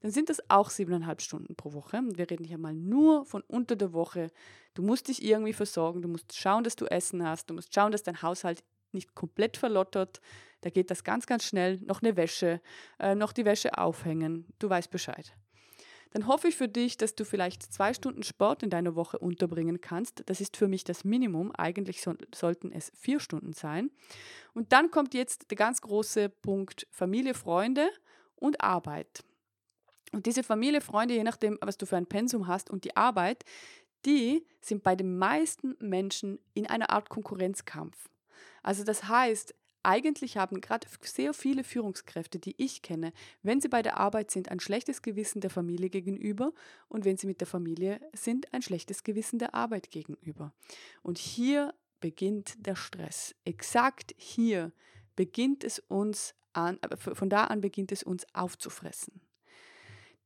dann 0.00 0.10
sind 0.10 0.30
das 0.30 0.40
auch 0.48 0.70
siebeneinhalb 0.70 1.20
Stunden 1.20 1.56
pro 1.56 1.74
Woche. 1.74 2.00
Wir 2.14 2.30
reden 2.30 2.44
hier 2.44 2.56
mal 2.56 2.72
nur 2.72 3.26
von 3.26 3.42
unter 3.48 3.76
der 3.76 3.92
Woche. 3.92 4.28
Du 4.72 4.80
musst 4.80 5.08
dich 5.08 5.22
irgendwie 5.22 5.52
versorgen, 5.52 6.00
du 6.00 6.08
musst 6.08 6.34
schauen, 6.34 6.64
dass 6.64 6.76
du 6.76 6.86
Essen 6.86 7.22
hast, 7.22 7.50
du 7.50 7.54
musst 7.54 7.74
schauen, 7.74 7.92
dass 7.92 8.02
dein 8.02 8.22
Haushalt 8.22 8.64
nicht 8.92 9.14
komplett 9.14 9.58
verlottert. 9.58 10.22
Da 10.62 10.70
geht 10.70 10.90
das 10.90 11.04
ganz, 11.04 11.26
ganz 11.26 11.44
schnell. 11.44 11.80
Noch 11.82 12.00
eine 12.00 12.16
Wäsche, 12.16 12.62
äh, 12.98 13.14
noch 13.14 13.34
die 13.34 13.44
Wäsche 13.44 13.76
aufhängen. 13.76 14.46
Du 14.58 14.70
weißt 14.70 14.90
Bescheid 14.90 15.34
dann 16.10 16.26
hoffe 16.26 16.48
ich 16.48 16.56
für 16.56 16.68
dich, 16.68 16.96
dass 16.96 17.14
du 17.14 17.24
vielleicht 17.24 17.62
zwei 17.62 17.92
Stunden 17.92 18.22
Sport 18.22 18.62
in 18.62 18.70
deiner 18.70 18.94
Woche 18.94 19.18
unterbringen 19.18 19.80
kannst. 19.80 20.22
Das 20.26 20.40
ist 20.40 20.56
für 20.56 20.68
mich 20.68 20.84
das 20.84 21.04
Minimum. 21.04 21.52
Eigentlich 21.52 22.00
so, 22.00 22.14
sollten 22.34 22.72
es 22.72 22.90
vier 22.94 23.20
Stunden 23.20 23.52
sein. 23.52 23.90
Und 24.54 24.72
dann 24.72 24.90
kommt 24.90 25.14
jetzt 25.14 25.50
der 25.50 25.56
ganz 25.56 25.80
große 25.80 26.28
Punkt 26.28 26.86
Familie, 26.90 27.34
Freunde 27.34 27.90
und 28.36 28.60
Arbeit. 28.60 29.24
Und 30.12 30.26
diese 30.26 30.42
Familie, 30.42 30.80
Freunde, 30.80 31.14
je 31.14 31.24
nachdem, 31.24 31.58
was 31.60 31.76
du 31.76 31.84
für 31.84 31.96
ein 31.96 32.06
Pensum 32.06 32.46
hast 32.46 32.70
und 32.70 32.84
die 32.84 32.96
Arbeit, 32.96 33.44
die 34.06 34.46
sind 34.60 34.82
bei 34.82 34.96
den 34.96 35.18
meisten 35.18 35.76
Menschen 35.80 36.38
in 36.54 36.66
einer 36.66 36.90
Art 36.90 37.08
Konkurrenzkampf. 37.08 38.08
Also 38.62 38.84
das 38.84 39.08
heißt, 39.08 39.54
eigentlich 39.82 40.36
haben 40.36 40.60
gerade 40.60 40.86
sehr 41.02 41.32
viele 41.34 41.64
Führungskräfte, 41.64 42.38
die 42.38 42.54
ich 42.58 42.82
kenne, 42.82 43.12
wenn 43.42 43.60
sie 43.60 43.68
bei 43.68 43.82
der 43.82 43.98
Arbeit 43.98 44.30
sind, 44.30 44.50
ein 44.50 44.60
schlechtes 44.60 45.02
Gewissen 45.02 45.40
der 45.40 45.50
Familie 45.50 45.90
gegenüber 45.90 46.52
und 46.88 47.04
wenn 47.04 47.16
sie 47.16 47.26
mit 47.26 47.40
der 47.40 47.46
Familie 47.46 48.00
sind, 48.12 48.52
ein 48.52 48.62
schlechtes 48.62 49.04
Gewissen 49.04 49.38
der 49.38 49.54
Arbeit 49.54 49.90
gegenüber. 49.90 50.52
Und 51.02 51.18
hier 51.18 51.74
beginnt 52.00 52.54
der 52.66 52.76
Stress. 52.76 53.34
Exakt 53.44 54.14
hier 54.16 54.72
beginnt 55.16 55.64
es 55.64 55.78
uns 55.80 56.34
an, 56.52 56.78
von 56.98 57.28
da 57.28 57.44
an 57.44 57.60
beginnt 57.60 57.92
es 57.92 58.02
uns 58.02 58.26
aufzufressen. 58.34 59.20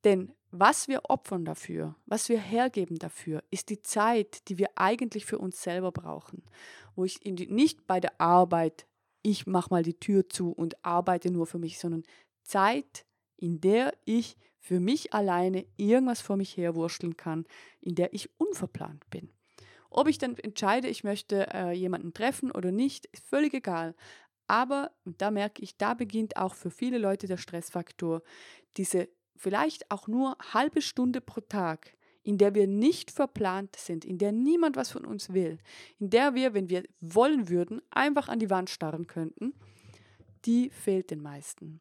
Denn 0.04 0.34
was 0.50 0.88
wir 0.88 1.08
opfern 1.08 1.44
dafür, 1.44 1.94
was 2.06 2.28
wir 2.28 2.38
hergeben 2.38 2.98
dafür, 2.98 3.42
ist 3.50 3.70
die 3.70 3.80
Zeit, 3.80 4.48
die 4.48 4.58
wir 4.58 4.68
eigentlich 4.74 5.24
für 5.24 5.38
uns 5.38 5.62
selber 5.62 5.92
brauchen. 5.92 6.42
Wo 6.94 7.04
ich 7.04 7.24
nicht 7.24 7.86
bei 7.86 8.00
der 8.00 8.20
Arbeit 8.20 8.86
ich 9.22 9.46
mache 9.46 9.70
mal 9.70 9.82
die 9.82 9.98
Tür 9.98 10.28
zu 10.28 10.50
und 10.50 10.84
arbeite 10.84 11.30
nur 11.30 11.46
für 11.46 11.58
mich, 11.58 11.78
sondern 11.78 12.02
Zeit, 12.42 13.04
in 13.36 13.60
der 13.60 13.94
ich 14.04 14.36
für 14.58 14.80
mich 14.80 15.12
alleine 15.12 15.66
irgendwas 15.76 16.20
vor 16.20 16.36
mich 16.36 16.56
herwurschteln 16.56 17.16
kann, 17.16 17.46
in 17.80 17.94
der 17.94 18.12
ich 18.14 18.30
unverplant 18.38 19.08
bin. 19.10 19.30
Ob 19.90 20.08
ich 20.08 20.18
dann 20.18 20.36
entscheide, 20.36 20.88
ich 20.88 21.04
möchte 21.04 21.48
äh, 21.52 21.72
jemanden 21.72 22.14
treffen 22.14 22.50
oder 22.50 22.70
nicht, 22.70 23.06
ist 23.06 23.26
völlig 23.26 23.52
egal. 23.54 23.94
Aber, 24.46 24.92
da 25.04 25.30
merke 25.30 25.62
ich, 25.62 25.76
da 25.76 25.94
beginnt 25.94 26.36
auch 26.36 26.54
für 26.54 26.70
viele 26.70 26.98
Leute 26.98 27.26
der 27.26 27.36
Stressfaktor, 27.36 28.22
diese 28.76 29.08
vielleicht 29.36 29.90
auch 29.90 30.08
nur 30.08 30.36
halbe 30.52 30.82
Stunde 30.82 31.20
pro 31.20 31.40
Tag, 31.40 31.96
in 32.22 32.38
der 32.38 32.54
wir 32.54 32.66
nicht 32.66 33.10
verplant 33.10 33.76
sind, 33.76 34.04
in 34.04 34.18
der 34.18 34.32
niemand 34.32 34.76
was 34.76 34.90
von 34.90 35.04
uns 35.04 35.32
will, 35.32 35.58
in 35.98 36.10
der 36.10 36.34
wir, 36.34 36.54
wenn 36.54 36.70
wir 36.70 36.84
wollen 37.00 37.48
würden, 37.48 37.82
einfach 37.90 38.28
an 38.28 38.38
die 38.38 38.50
Wand 38.50 38.70
starren 38.70 39.06
könnten, 39.06 39.54
die 40.44 40.70
fehlt 40.70 41.10
den 41.10 41.20
meisten. 41.20 41.80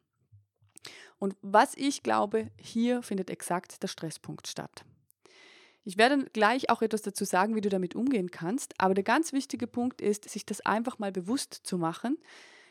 Und 1.18 1.36
was 1.42 1.76
ich 1.76 2.02
glaube, 2.02 2.50
hier 2.60 3.02
findet 3.02 3.30
exakt 3.30 3.82
der 3.82 3.88
Stresspunkt 3.88 4.48
statt. 4.48 4.84
Ich 5.84 5.96
werde 5.96 6.24
gleich 6.32 6.70
auch 6.70 6.82
etwas 6.82 7.02
dazu 7.02 7.24
sagen, 7.24 7.56
wie 7.56 7.60
du 7.60 7.68
damit 7.68 7.94
umgehen 7.94 8.30
kannst, 8.30 8.74
aber 8.78 8.94
der 8.94 9.04
ganz 9.04 9.32
wichtige 9.32 9.66
Punkt 9.66 10.00
ist, 10.00 10.28
sich 10.28 10.46
das 10.46 10.60
einfach 10.60 10.98
mal 10.98 11.10
bewusst 11.10 11.54
zu 11.64 11.76
machen. 11.76 12.18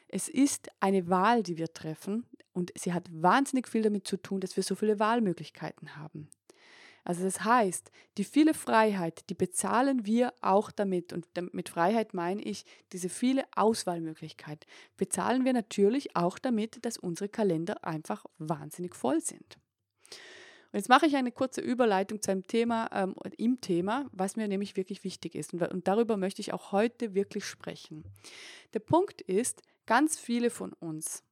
Es 0.08 0.28
ist 0.30 0.70
eine 0.80 1.10
Wahl, 1.10 1.44
die 1.44 1.58
wir 1.58 1.74
treffen 1.74 2.26
und 2.54 2.72
sie 2.78 2.94
hat 2.94 3.10
wahnsinnig 3.12 3.68
viel 3.68 3.82
damit 3.82 4.08
zu 4.08 4.18
tun, 4.18 4.42
dass 4.42 4.56
wir 4.56 4.64
so 4.64 4.76
viele 4.76 5.00
Wahlmöglichkeiten 5.00 5.96
haben. 5.96 6.30
Also 7.04 7.24
das 7.24 7.44
heißt, 7.44 7.92
die 8.18 8.24
viele 8.24 8.54
Freiheit, 8.54 9.30
die 9.30 9.34
bezahlen 9.34 10.06
wir 10.06 10.34
auch 10.42 10.72
damit. 10.72 11.14
Und 11.14 11.28
mit 11.54 11.70
Freiheit 11.70 12.14
meine 12.14 12.42
ich 12.42 12.66
diese 12.92 13.10
viele 13.10 13.46
Auswahlmöglichkeit. 13.56 14.66
Bezahlen 14.98 15.44
wir 15.46 15.54
natürlich 15.54 16.16
auch 16.16 16.38
damit, 16.38 16.86
dass 16.86 16.98
unsere 16.98 17.30
Kalender 17.30 17.84
einfach 17.84 18.26
wahnsinnig 18.38 18.96
voll 18.96 19.22
sind. 19.22 19.58
Und 20.72 20.78
jetzt 20.78 20.90
mache 20.90 21.06
ich 21.06 21.18
eine 21.18 21.34
kurze 21.34 21.60
Überleitung 21.60 22.22
zu 22.22 22.32
einem 22.32 22.48
Thema, 22.48 22.90
ähm, 22.94 23.16
im 23.38 23.60
Thema, 23.60 24.08
was 24.14 24.38
mir 24.38 24.48
nämlich 24.48 24.78
wirklich 24.78 25.04
wichtig 25.04 25.36
ist. 25.36 25.54
Und, 25.54 25.62
und 25.64 25.88
darüber 25.88 26.16
möchte 26.16 26.40
ich 26.40 26.54
auch 26.54 26.72
heute 26.72 27.14
wirklich 27.14 27.44
sprechen. 27.46 28.06
Der 28.74 28.80
Punkt 28.80 29.22
ist, 29.22 29.64
ganz 29.86 30.18
viele 30.18 30.50
von 30.50 30.72
uns, 30.72 31.24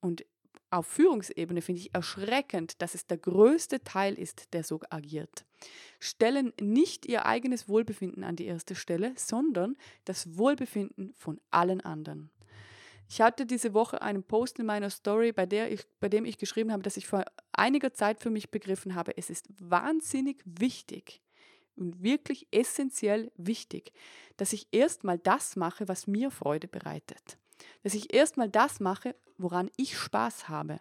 und 0.00 0.26
auf 0.74 0.86
Führungsebene 0.86 1.62
finde 1.62 1.80
ich 1.80 1.94
erschreckend, 1.94 2.80
dass 2.82 2.94
es 2.94 3.06
der 3.06 3.18
größte 3.18 3.82
Teil 3.84 4.14
ist, 4.14 4.52
der 4.52 4.64
so 4.64 4.80
agiert. 4.90 5.44
Stellen 6.00 6.52
nicht 6.60 7.06
ihr 7.06 7.26
eigenes 7.26 7.68
Wohlbefinden 7.68 8.24
an 8.24 8.36
die 8.36 8.46
erste 8.46 8.74
Stelle, 8.74 9.12
sondern 9.16 9.76
das 10.04 10.36
Wohlbefinden 10.36 11.14
von 11.14 11.40
allen 11.50 11.80
anderen. 11.80 12.30
Ich 13.08 13.20
hatte 13.20 13.46
diese 13.46 13.74
Woche 13.74 14.02
einen 14.02 14.22
Post 14.22 14.58
in 14.58 14.66
meiner 14.66 14.90
Story, 14.90 15.32
bei, 15.32 15.46
der 15.46 15.70
ich, 15.70 15.86
bei 16.00 16.08
dem 16.08 16.24
ich 16.24 16.38
geschrieben 16.38 16.72
habe, 16.72 16.82
dass 16.82 16.96
ich 16.96 17.06
vor 17.06 17.24
einiger 17.52 17.92
Zeit 17.92 18.20
für 18.20 18.30
mich 18.30 18.50
begriffen 18.50 18.94
habe, 18.94 19.16
es 19.16 19.30
ist 19.30 19.46
wahnsinnig 19.58 20.42
wichtig 20.44 21.22
und 21.76 22.02
wirklich 22.02 22.48
essentiell 22.50 23.30
wichtig, 23.36 23.92
dass 24.36 24.52
ich 24.52 24.68
erstmal 24.72 25.18
das 25.18 25.56
mache, 25.56 25.86
was 25.86 26.06
mir 26.06 26.30
Freude 26.30 26.66
bereitet. 26.66 27.38
Dass 27.82 27.94
ich 27.94 28.12
erstmal 28.12 28.48
das 28.48 28.80
mache, 28.80 29.14
woran 29.38 29.70
ich 29.76 29.96
Spaß 29.96 30.48
habe. 30.48 30.80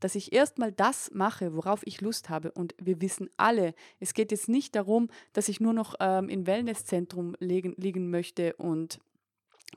Dass 0.00 0.14
ich 0.14 0.32
erstmal 0.32 0.72
das 0.72 1.10
mache, 1.12 1.54
worauf 1.54 1.86
ich 1.86 2.00
Lust 2.00 2.30
habe. 2.30 2.52
Und 2.52 2.74
wir 2.80 3.00
wissen 3.02 3.28
alle, 3.36 3.74
es 3.98 4.14
geht 4.14 4.32
jetzt 4.32 4.48
nicht 4.48 4.74
darum, 4.74 5.08
dass 5.34 5.48
ich 5.48 5.60
nur 5.60 5.74
noch 5.74 5.94
ähm, 6.00 6.28
im 6.28 6.46
Wellnesszentrum 6.46 7.36
liegen, 7.38 7.74
liegen 7.76 8.10
möchte 8.10 8.54
und 8.56 9.00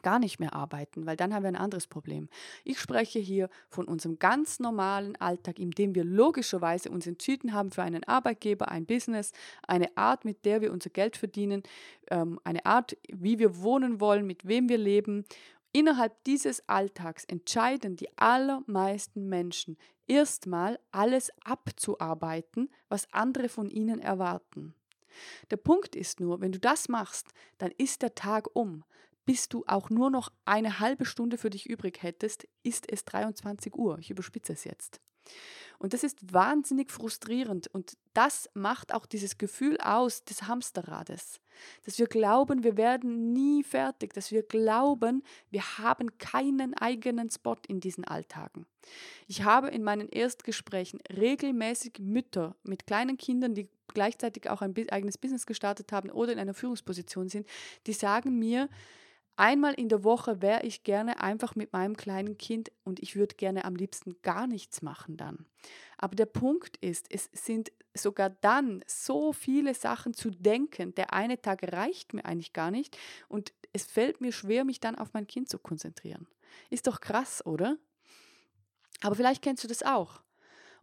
gar 0.02 0.20
nicht 0.20 0.40
mehr 0.40 0.54
arbeiten, 0.54 1.06
weil 1.06 1.16
dann 1.16 1.34
haben 1.34 1.44
wir 1.44 1.50
ein 1.50 1.56
anderes 1.56 1.88
Problem. 1.88 2.30
Ich 2.64 2.80
spreche 2.80 3.20
hier 3.20 3.50
von 3.70 3.86
unserem 3.86 4.18
ganz 4.18 4.60
normalen 4.60 5.16
Alltag, 5.18 5.60
in 5.60 5.72
dem 5.72 5.94
wir 5.94 6.04
logischerweise 6.04 6.90
uns 6.90 7.06
entschieden 7.06 7.54
haben 7.54 7.72
für 7.72 7.84
einen 7.84 8.04
Arbeitgeber, 8.06 8.70
ein 8.70 8.86
Business, 8.86 9.34
eine 9.68 9.96
Art, 9.96 10.26
mit 10.26 10.46
der 10.46 10.62
wir 10.62 10.72
unser 10.72 10.90
Geld 10.90 11.18
verdienen, 11.18 11.64
ähm, 12.10 12.40
eine 12.44 12.66
Art, 12.66 12.98
wie 13.08 13.38
wir 13.40 13.62
wohnen 13.62 14.00
wollen, 14.00 14.26
mit 14.26 14.48
wem 14.48 14.70
wir 14.70 14.78
leben 14.78 15.26
Innerhalb 15.76 16.24
dieses 16.26 16.68
Alltags 16.70 17.26
entscheiden 17.26 17.96
die 17.96 18.16
allermeisten 18.18 19.28
Menschen 19.28 19.76
erstmal 20.06 20.80
alles 20.92 21.32
abzuarbeiten, 21.44 22.70
was 22.90 23.12
andere 23.12 23.50
von 23.50 23.70
ihnen 23.70 24.00
erwarten. 24.00 24.76
Der 25.50 25.58
Punkt 25.58 25.96
ist 25.96 26.20
nur, 26.20 26.42
wenn 26.42 26.52
du 26.52 26.60
das 26.60 26.90
machst, 26.90 27.34
dann 27.58 27.72
ist 27.78 28.04
der 28.04 28.14
Tag 28.14 28.48
um. 28.54 28.84
Bis 29.26 29.50
du 29.50 29.64
auch 29.66 29.90
nur 29.90 30.12
noch 30.12 30.32
eine 30.46 30.80
halbe 30.80 31.06
Stunde 31.06 31.38
für 31.40 31.50
dich 31.50 31.68
übrig 31.68 32.04
hättest, 32.04 32.48
ist 32.62 32.92
es 32.92 33.04
23 33.06 33.74
Uhr. 33.76 33.98
Ich 34.00 34.12
überspitze 34.12 34.54
es 34.54 34.66
jetzt. 34.66 35.02
Und 35.80 35.94
das 35.94 36.04
ist 36.04 36.34
wahnsinnig 36.34 36.92
frustrierend 36.92 37.68
und 37.68 37.98
das 38.14 38.50
macht 38.54 38.94
auch 38.94 39.06
dieses 39.06 39.38
Gefühl 39.38 39.78
aus 39.82 40.24
des 40.24 40.44
Hamsterrades, 40.44 41.42
dass 41.86 42.00
wir 42.00 42.08
glauben, 42.08 42.64
wir 42.64 42.78
werden 42.78 43.34
nie 43.34 43.64
fertig, 43.64 44.14
dass 44.14 44.32
wir 44.32 44.44
glauben, 44.44 45.24
wir 45.50 45.80
haben 45.80 46.18
keinen 46.20 46.74
eigenen 46.74 47.30
Spot 47.30 47.58
in 47.68 47.82
diesen 47.82 48.06
Alltagen. 48.06 48.66
Ich 49.28 49.44
habe 49.44 49.70
in 49.70 49.84
meinen 49.84 50.08
Erstgesprächen 50.08 51.02
regelmäßig 51.14 52.00
Mütter 52.00 52.56
mit 52.64 52.88
kleinen 52.88 53.18
Kindern, 53.18 53.54
die 53.54 53.68
gleichzeitig 53.90 54.50
auch 54.50 54.62
ein 54.62 54.74
eigenes 54.90 55.18
Business 55.18 55.46
gestartet 55.46 55.92
haben 55.92 56.10
oder 56.10 56.32
in 56.32 56.40
einer 56.40 56.54
Führungsposition 56.54 57.28
sind, 57.28 57.46
die 57.88 57.94
sagen 57.94 58.40
mir, 58.40 58.70
Einmal 59.36 59.74
in 59.74 59.90
der 59.90 60.04
Woche 60.04 60.42
wäre 60.42 60.64
ich 60.64 60.84
gerne 60.84 61.20
einfach 61.20 61.56
mit 61.56 61.74
meinem 61.74 61.98
kleinen 61.98 62.38
Kind 62.38 62.72
und 62.84 63.02
ich 63.02 63.16
würde 63.16 63.36
gerne 63.36 63.66
am 63.66 63.76
liebsten 63.76 64.22
gar 64.22 64.46
nichts 64.46 64.82
machen 64.84 65.18
dann. 65.18 65.46
Aber 65.98 66.16
der 66.16 66.28
Punkt 66.28 66.78
ist, 66.78 67.08
es 67.10 67.30
sind 67.34 67.72
sogar 67.96 68.30
dann 68.30 68.84
so 68.86 69.34
viele 69.34 69.74
Sachen 69.74 70.14
zu 70.14 70.30
denken. 70.30 70.94
Der 70.96 71.14
eine 71.14 71.42
Tag 71.42 71.64
reicht 71.74 72.14
mir 72.14 72.26
eigentlich 72.26 72.54
gar 72.54 72.70
nicht 72.70 72.98
und 73.28 73.54
es 73.72 73.86
fällt 73.86 74.22
mir 74.22 74.32
schwer, 74.32 74.66
mich 74.66 74.80
dann 74.80 74.96
auf 74.96 75.14
mein 75.14 75.26
Kind 75.26 75.50
zu 75.50 75.58
konzentrieren. 75.58 76.28
Ist 76.70 76.86
doch 76.86 77.02
krass, 77.02 77.44
oder? 77.44 77.78
Aber 79.02 79.16
vielleicht 79.16 79.42
kennst 79.42 79.64
du 79.64 79.68
das 79.68 79.82
auch. 79.82 80.22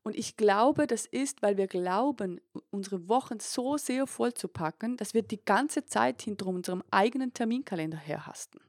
Und 0.02 0.16
ich 0.16 0.36
glaube, 0.36 0.86
das 0.86 1.04
ist, 1.06 1.42
weil 1.42 1.56
wir 1.56 1.66
glauben, 1.66 2.40
unsere 2.70 3.08
Wochen 3.08 3.38
so 3.38 3.76
sehr 3.76 4.06
voll 4.06 4.32
zu 4.32 4.48
packen, 4.48 4.96
dass 4.96 5.12
wir 5.12 5.22
die 5.22 5.44
ganze 5.44 5.84
Zeit 5.84 6.22
hinter 6.22 6.46
unserem 6.46 6.82
eigenen 6.90 7.34
Terminkalender 7.34 7.98
herhasten. 7.98 8.60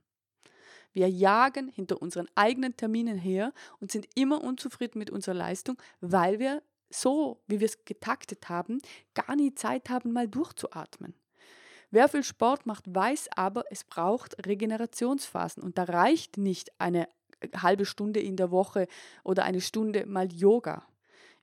Wir 0.93 1.09
jagen 1.09 1.69
hinter 1.69 2.01
unseren 2.01 2.27
eigenen 2.35 2.75
Terminen 2.75 3.17
her 3.17 3.53
und 3.79 3.91
sind 3.91 4.07
immer 4.15 4.43
unzufrieden 4.43 4.99
mit 4.99 5.09
unserer 5.09 5.35
Leistung, 5.35 5.77
weil 6.01 6.39
wir 6.39 6.61
so, 6.89 7.41
wie 7.47 7.61
wir 7.61 7.65
es 7.65 7.85
getaktet 7.85 8.49
haben, 8.49 8.79
gar 9.13 9.35
nie 9.37 9.55
Zeit 9.55 9.89
haben, 9.89 10.11
mal 10.11 10.27
durchzuatmen. 10.27 11.13
Wer 11.91 12.09
viel 12.09 12.23
Sport 12.23 12.65
macht, 12.65 12.93
weiß 12.93 13.29
aber, 13.35 13.63
es 13.69 13.85
braucht 13.85 14.45
Regenerationsphasen 14.45 15.63
und 15.63 15.77
da 15.77 15.83
reicht 15.83 16.37
nicht 16.37 16.71
eine 16.79 17.07
halbe 17.55 17.85
Stunde 17.85 18.19
in 18.19 18.35
der 18.35 18.51
Woche 18.51 18.87
oder 19.23 19.43
eine 19.43 19.61
Stunde 19.61 20.05
mal 20.05 20.31
Yoga. 20.31 20.85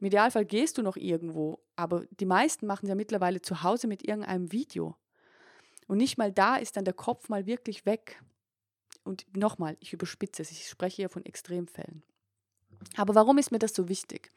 Im 0.00 0.06
Idealfall 0.06 0.44
gehst 0.44 0.78
du 0.78 0.82
noch 0.82 0.96
irgendwo, 0.96 1.60
aber 1.74 2.04
die 2.20 2.26
meisten 2.26 2.66
machen 2.66 2.86
es 2.86 2.88
ja 2.88 2.94
mittlerweile 2.94 3.42
zu 3.42 3.62
Hause 3.62 3.88
mit 3.88 4.06
irgendeinem 4.06 4.52
Video. 4.52 4.96
Und 5.86 5.98
nicht 5.98 6.18
mal 6.18 6.32
da 6.32 6.56
ist 6.56 6.76
dann 6.76 6.84
der 6.84 6.94
Kopf 6.94 7.28
mal 7.28 7.46
wirklich 7.46 7.84
weg. 7.84 8.22
Und 9.04 9.24
nochmal, 9.36 9.76
ich 9.80 9.92
überspitze 9.92 10.42
es, 10.42 10.52
ich 10.52 10.68
spreche 10.68 10.96
hier 10.96 11.08
von 11.08 11.24
Extremfällen. 11.24 12.02
Aber 12.96 13.14
warum 13.14 13.38
ist 13.38 13.50
mir 13.52 13.58
das 13.58 13.74
so 13.74 13.88
wichtig? 13.88 14.30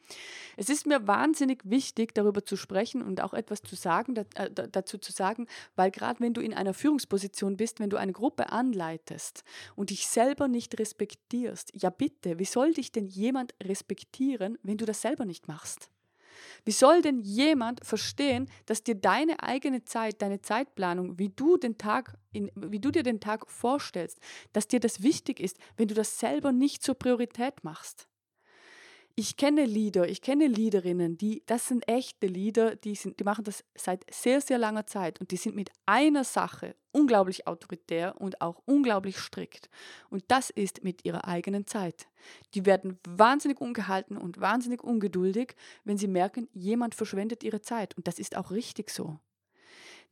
Es 0.56 0.68
ist 0.68 0.86
mir 0.86 1.06
wahnsinnig 1.06 1.60
wichtig, 1.64 2.14
darüber 2.14 2.44
zu 2.44 2.56
sprechen 2.56 3.02
und 3.02 3.20
auch 3.20 3.34
etwas 3.34 3.62
zu 3.62 3.76
sagen, 3.76 4.16
äh, 4.16 4.50
dazu 4.50 4.98
zu 4.98 5.12
sagen, 5.12 5.46
weil 5.76 5.90
gerade 5.90 6.20
wenn 6.20 6.34
du 6.34 6.40
in 6.40 6.54
einer 6.54 6.74
Führungsposition 6.74 7.56
bist, 7.56 7.80
wenn 7.80 7.90
du 7.90 7.96
eine 7.96 8.12
Gruppe 8.12 8.50
anleitest 8.50 9.44
und 9.76 9.90
dich 9.90 10.06
selber 10.06 10.48
nicht 10.48 10.78
respektierst, 10.78 11.72
ja 11.74 11.90
bitte, 11.90 12.38
wie 12.38 12.44
soll 12.44 12.74
dich 12.74 12.92
denn 12.92 13.06
jemand 13.06 13.54
respektieren, 13.62 14.58
wenn 14.62 14.76
du 14.76 14.84
das 14.84 15.00
selber 15.00 15.24
nicht 15.24 15.48
machst? 15.48 15.90
Wie 16.64 16.72
soll 16.72 17.02
denn 17.02 17.20
jemand 17.20 17.84
verstehen, 17.84 18.48
dass 18.66 18.82
dir 18.82 18.94
deine 18.94 19.42
eigene 19.42 19.84
Zeit, 19.84 20.22
deine 20.22 20.40
Zeitplanung, 20.40 21.18
wie 21.18 21.28
du 21.28 21.56
den 21.56 21.78
Tag, 21.78 22.16
in, 22.32 22.50
wie 22.54 22.80
du 22.80 22.90
dir 22.90 23.02
den 23.02 23.20
Tag 23.20 23.50
vorstellst, 23.50 24.18
dass 24.52 24.68
dir 24.68 24.80
das 24.80 25.02
wichtig 25.02 25.40
ist, 25.40 25.58
wenn 25.76 25.88
du 25.88 25.94
das 25.94 26.18
selber 26.18 26.52
nicht 26.52 26.82
zur 26.82 26.94
Priorität 26.94 27.64
machst? 27.64 28.08
Ich 29.14 29.36
kenne 29.36 29.66
Lieder, 29.66 30.08
ich 30.08 30.22
kenne 30.22 30.46
Liederinnen, 30.46 31.18
die, 31.18 31.42
das 31.44 31.68
sind 31.68 31.86
echte 31.86 32.26
Lieder, 32.26 32.76
die, 32.76 32.94
sind, 32.94 33.20
die 33.20 33.24
machen 33.24 33.44
das 33.44 33.62
seit 33.74 34.04
sehr, 34.10 34.40
sehr 34.40 34.56
langer 34.56 34.86
Zeit 34.86 35.20
und 35.20 35.30
die 35.30 35.36
sind 35.36 35.54
mit 35.54 35.70
einer 35.84 36.24
Sache 36.24 36.74
unglaublich 36.92 37.46
autoritär 37.46 38.18
und 38.18 38.40
auch 38.40 38.62
unglaublich 38.64 39.18
strikt. 39.18 39.68
Und 40.08 40.24
das 40.28 40.48
ist 40.48 40.82
mit 40.82 41.04
ihrer 41.04 41.26
eigenen 41.26 41.66
Zeit. 41.66 42.06
Die 42.54 42.64
werden 42.64 42.98
wahnsinnig 43.06 43.60
ungehalten 43.60 44.16
und 44.16 44.40
wahnsinnig 44.40 44.82
ungeduldig, 44.82 45.56
wenn 45.84 45.98
sie 45.98 46.08
merken, 46.08 46.48
jemand 46.54 46.94
verschwendet 46.94 47.44
ihre 47.44 47.60
Zeit. 47.60 47.94
Und 47.96 48.08
das 48.08 48.18
ist 48.18 48.36
auch 48.36 48.50
richtig 48.50 48.90
so. 48.90 49.18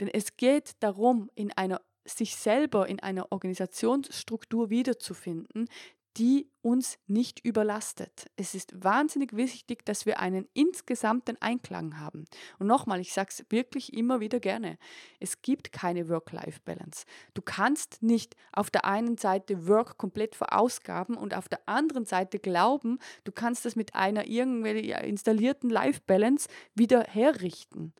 Denn 0.00 0.09
es 0.09 0.37
geht 0.37 0.73
darum, 0.80 1.30
in 1.35 1.52
einer 1.52 1.80
sich 2.04 2.37
selber 2.37 2.88
in 2.88 3.00
einer 3.00 3.30
Organisationsstruktur 3.30 4.71
wiederzufinden, 4.71 5.69
die 6.17 6.50
uns 6.62 6.99
nicht 7.07 7.45
überlastet. 7.45 8.31
Es 8.37 8.55
ist 8.55 8.83
wahnsinnig 8.83 9.37
wichtig, 9.37 9.85
dass 9.87 10.07
wir 10.07 10.19
einen 10.19 10.49
insgesamten 10.55 11.40
Einklang 11.40 11.99
haben. 11.99 12.25
Und 12.59 12.67
nochmal, 12.67 13.00
ich 13.00 13.12
sage 13.12 13.29
es 13.31 13.45
wirklich 13.49 13.93
immer 13.95 14.21
wieder 14.21 14.40
gerne, 14.40 14.76
es 15.21 15.40
gibt 15.40 15.73
keine 15.73 16.09
Work-Life-Balance. 16.09 17.07
Du 17.35 17.43
kannst 17.43 18.02
nicht 18.02 18.35
auf 18.52 18.71
der 18.71 18.85
einen 18.85 19.17
Seite 19.17 19.69
Work 19.69 19.99
komplett 19.99 20.35
verausgaben 20.35 21.17
und 21.17 21.35
auf 21.35 21.49
der 21.49 21.61
anderen 21.67 22.05
Seite 22.05 22.38
glauben, 22.38 22.99
du 23.25 23.33
kannst 23.33 23.64
das 23.64 23.76
mit 23.76 23.95
einer 23.95 24.26
irgendwie 24.26 24.90
installierten 24.90 25.71
Life-Balance 25.71 26.49
wieder 26.75 27.05
herrichten. 27.05 27.95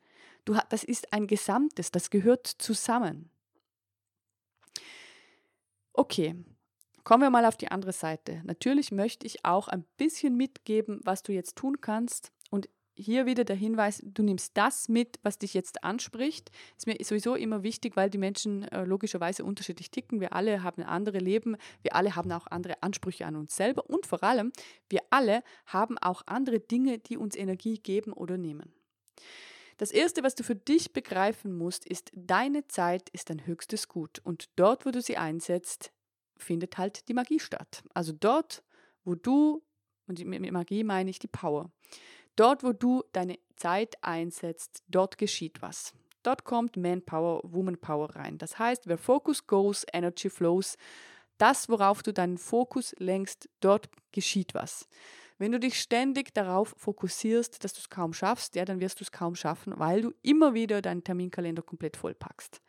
Du, 0.45 0.57
das 0.69 0.83
ist 0.83 1.13
ein 1.13 1.27
Gesamtes, 1.27 1.91
das 1.91 2.09
gehört 2.09 2.47
zusammen. 2.47 3.29
Okay, 5.93 6.35
Kommen 7.03 7.23
wir 7.23 7.29
mal 7.29 7.45
auf 7.45 7.57
die 7.57 7.71
andere 7.71 7.93
Seite. 7.93 8.41
Natürlich 8.43 8.91
möchte 8.91 9.25
ich 9.25 9.43
auch 9.43 9.67
ein 9.67 9.85
bisschen 9.97 10.35
mitgeben, 10.35 10.99
was 11.03 11.23
du 11.23 11.31
jetzt 11.31 11.55
tun 11.55 11.81
kannst. 11.81 12.31
Und 12.51 12.69
hier 12.93 13.25
wieder 13.25 13.43
der 13.43 13.55
Hinweis, 13.55 14.01
du 14.05 14.21
nimmst 14.21 14.55
das 14.55 14.87
mit, 14.87 15.19
was 15.23 15.39
dich 15.39 15.53
jetzt 15.53 15.83
anspricht. 15.83 16.51
Ist 16.77 16.87
mir 16.87 16.97
sowieso 17.03 17.35
immer 17.35 17.63
wichtig, 17.63 17.95
weil 17.95 18.09
die 18.09 18.17
Menschen 18.17 18.63
äh, 18.63 18.83
logischerweise 18.83 19.43
unterschiedlich 19.43 19.89
ticken. 19.89 20.19
Wir 20.19 20.33
alle 20.33 20.63
haben 20.63 20.83
andere 20.83 21.17
Leben, 21.17 21.57
wir 21.81 21.95
alle 21.95 22.15
haben 22.15 22.31
auch 22.31 22.47
andere 22.47 22.83
Ansprüche 22.83 23.25
an 23.25 23.35
uns 23.35 23.55
selber 23.55 23.89
und 23.89 24.05
vor 24.05 24.23
allem, 24.23 24.51
wir 24.89 25.01
alle 25.09 25.43
haben 25.65 25.97
auch 25.97 26.21
andere 26.27 26.59
Dinge, 26.59 26.99
die 26.99 27.17
uns 27.17 27.35
Energie 27.35 27.79
geben 27.79 28.13
oder 28.13 28.37
nehmen. 28.37 28.73
Das 29.77 29.91
Erste, 29.91 30.21
was 30.21 30.35
du 30.35 30.43
für 30.43 30.55
dich 30.55 30.93
begreifen 30.93 31.57
musst, 31.57 31.85
ist, 31.85 32.11
deine 32.13 32.67
Zeit 32.67 33.09
ist 33.09 33.31
dein 33.31 33.47
höchstes 33.47 33.87
Gut 33.87 34.19
und 34.23 34.49
dort, 34.55 34.85
wo 34.85 34.91
du 34.91 35.01
sie 35.01 35.17
einsetzt, 35.17 35.91
findet 36.41 36.77
halt 36.77 37.07
die 37.07 37.13
Magie 37.13 37.39
statt. 37.39 37.83
Also 37.93 38.11
dort, 38.13 38.63
wo 39.03 39.15
du, 39.15 39.63
und 40.07 40.23
mit 40.25 40.51
Magie 40.51 40.83
meine 40.83 41.09
ich 41.09 41.19
die 41.19 41.27
Power, 41.27 41.71
dort, 42.35 42.63
wo 42.63 42.73
du 42.73 43.03
deine 43.13 43.37
Zeit 43.55 43.95
einsetzt, 44.01 44.83
dort 44.87 45.17
geschieht 45.17 45.61
was. 45.61 45.93
Dort 46.23 46.43
kommt 46.43 46.77
Manpower, 46.77 47.41
Womanpower 47.43 48.15
rein. 48.15 48.37
Das 48.37 48.59
heißt, 48.59 48.87
where 48.87 48.97
focus 48.97 49.47
goes, 49.47 49.85
energy 49.91 50.29
flows. 50.29 50.77
Das, 51.37 51.69
worauf 51.69 52.03
du 52.03 52.13
deinen 52.13 52.37
Fokus 52.37 52.93
lenkst, 52.99 53.49
dort 53.59 53.89
geschieht 54.11 54.53
was. 54.53 54.87
Wenn 55.39 55.51
du 55.51 55.59
dich 55.59 55.81
ständig 55.81 56.35
darauf 56.35 56.75
fokussierst, 56.77 57.63
dass 57.63 57.73
du 57.73 57.79
es 57.79 57.89
kaum 57.89 58.13
schaffst, 58.13 58.55
ja, 58.55 58.63
dann 58.63 58.79
wirst 58.79 58.99
du 58.99 59.03
es 59.03 59.11
kaum 59.11 59.33
schaffen, 59.33 59.73
weil 59.77 60.03
du 60.03 60.13
immer 60.21 60.53
wieder 60.53 60.83
deinen 60.83 61.03
Terminkalender 61.03 61.63
komplett 61.63 61.97
vollpackst. 61.97 62.61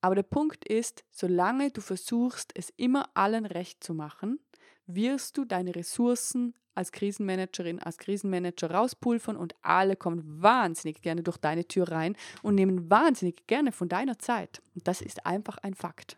Aber 0.00 0.14
der 0.14 0.22
Punkt 0.22 0.64
ist, 0.64 1.04
solange 1.10 1.70
du 1.70 1.80
versuchst, 1.80 2.52
es 2.54 2.72
immer 2.76 3.10
allen 3.14 3.46
recht 3.46 3.84
zu 3.84 3.94
machen, 3.94 4.40
wirst 4.86 5.36
du 5.36 5.44
deine 5.44 5.74
Ressourcen 5.74 6.54
als 6.74 6.92
Krisenmanagerin, 6.92 7.78
als 7.80 7.98
Krisenmanager 7.98 8.70
rauspulvern 8.70 9.36
und 9.36 9.54
alle 9.62 9.96
kommen 9.96 10.22
wahnsinnig 10.42 11.02
gerne 11.02 11.22
durch 11.22 11.36
deine 11.36 11.66
Tür 11.66 11.90
rein 11.90 12.16
und 12.42 12.54
nehmen 12.54 12.90
wahnsinnig 12.90 13.46
gerne 13.46 13.72
von 13.72 13.88
deiner 13.88 14.18
Zeit. 14.18 14.62
Und 14.74 14.88
das 14.88 15.00
ist 15.02 15.26
einfach 15.26 15.58
ein 15.58 15.74
Fakt. 15.74 16.16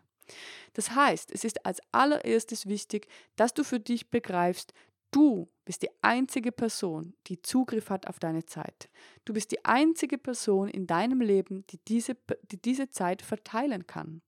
Das 0.73 0.91
heißt, 0.91 1.31
es 1.31 1.43
ist 1.43 1.65
als 1.65 1.81
allererstes 1.91 2.67
wichtig, 2.67 3.07
dass 3.35 3.53
du 3.53 3.63
für 3.63 3.79
dich 3.79 4.09
begreifst, 4.09 4.73
Du 5.13 5.47
bist 5.63 5.83
die 5.83 5.91
einzige 6.01 6.51
Person, 6.51 7.13
die 7.27 7.41
Zugriff 7.41 7.91
hat 7.91 8.07
auf 8.07 8.19
deine 8.19 8.45
Zeit. 8.45 8.89
Du 9.25 9.33
bist 9.33 9.51
die 9.51 9.63
einzige 9.63 10.17
Person 10.17 10.67
in 10.67 10.87
deinem 10.87 11.21
Leben, 11.21 11.65
die 11.67 11.77
diese, 11.87 12.17
die 12.51 12.59
diese 12.59 12.89
Zeit 12.89 13.21
verteilen 13.21 13.85
kann. 13.85 14.23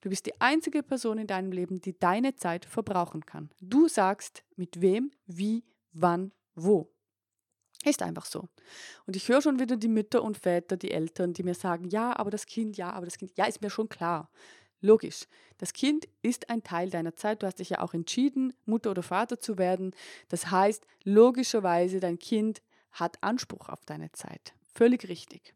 Du 0.00 0.08
bist 0.08 0.26
die 0.26 0.40
einzige 0.40 0.82
Person 0.82 1.18
in 1.18 1.26
deinem 1.26 1.50
Leben, 1.50 1.80
die 1.80 1.98
deine 1.98 2.36
Zeit 2.36 2.64
verbrauchen 2.64 3.26
kann. 3.26 3.50
Du 3.60 3.88
sagst, 3.88 4.44
mit 4.56 4.80
wem, 4.80 5.10
wie, 5.26 5.64
wann, 5.92 6.32
wo. 6.54 6.88
Ist 7.84 8.02
einfach 8.02 8.24
so. 8.24 8.48
Und 9.06 9.16
ich 9.16 9.28
höre 9.28 9.42
schon 9.42 9.58
wieder 9.58 9.76
die 9.76 9.88
Mütter 9.88 10.22
und 10.22 10.38
Väter, 10.38 10.76
die 10.76 10.92
Eltern, 10.92 11.32
die 11.32 11.42
mir 11.42 11.54
sagen, 11.54 11.88
ja, 11.88 12.16
aber 12.16 12.30
das 12.30 12.46
Kind, 12.46 12.76
ja, 12.76 12.90
aber 12.90 13.06
das 13.06 13.18
Kind, 13.18 13.32
ja, 13.36 13.44
ist 13.44 13.60
mir 13.60 13.70
schon 13.70 13.88
klar. 13.88 14.30
Logisch. 14.80 15.26
Das 15.58 15.72
Kind 15.72 16.08
ist 16.22 16.50
ein 16.50 16.62
Teil 16.62 16.90
deiner 16.90 17.16
Zeit. 17.16 17.42
Du 17.42 17.46
hast 17.46 17.58
dich 17.58 17.70
ja 17.70 17.80
auch 17.80 17.94
entschieden, 17.94 18.52
Mutter 18.64 18.92
oder 18.92 19.02
Vater 19.02 19.40
zu 19.40 19.58
werden. 19.58 19.94
Das 20.28 20.50
heißt, 20.50 20.86
logischerweise, 21.04 22.00
dein 22.00 22.18
Kind 22.18 22.62
hat 22.92 23.22
Anspruch 23.22 23.68
auf 23.68 23.84
deine 23.84 24.12
Zeit. 24.12 24.54
Völlig 24.74 25.08
richtig. 25.08 25.54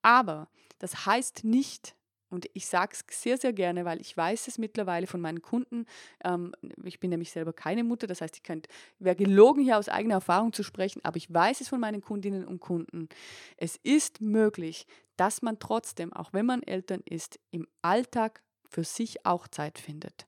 Aber 0.00 0.48
das 0.78 1.06
heißt 1.06 1.44
nicht, 1.44 1.94
und 2.32 2.46
ich 2.54 2.66
sage 2.66 2.92
es 2.94 3.22
sehr, 3.22 3.36
sehr 3.36 3.52
gerne, 3.52 3.84
weil 3.84 4.00
ich 4.00 4.16
weiß 4.16 4.48
es 4.48 4.56
mittlerweile 4.56 5.06
von 5.06 5.20
meinen 5.20 5.42
Kunden. 5.42 5.84
Ähm, 6.24 6.54
ich 6.82 6.98
bin 6.98 7.10
nämlich 7.10 7.30
selber 7.30 7.52
keine 7.52 7.84
Mutter, 7.84 8.06
das 8.06 8.22
heißt, 8.22 8.38
ich 8.38 8.64
wäre 8.98 9.16
gelogen, 9.16 9.62
hier 9.62 9.76
aus 9.76 9.90
eigener 9.90 10.14
Erfahrung 10.14 10.52
zu 10.54 10.62
sprechen, 10.62 11.00
aber 11.04 11.18
ich 11.18 11.32
weiß 11.32 11.60
es 11.60 11.68
von 11.68 11.78
meinen 11.78 12.00
Kundinnen 12.00 12.46
und 12.46 12.60
Kunden. 12.60 13.10
Es 13.58 13.76
ist 13.82 14.22
möglich, 14.22 14.86
dass 15.16 15.42
man 15.42 15.58
trotzdem, 15.58 16.12
auch 16.14 16.32
wenn 16.32 16.46
man 16.46 16.62
Eltern 16.62 17.02
ist, 17.04 17.38
im 17.50 17.68
Alltag 17.82 18.42
für 18.72 18.84
sich 18.84 19.24
auch 19.26 19.46
Zeit 19.48 19.78
findet. 19.78 20.26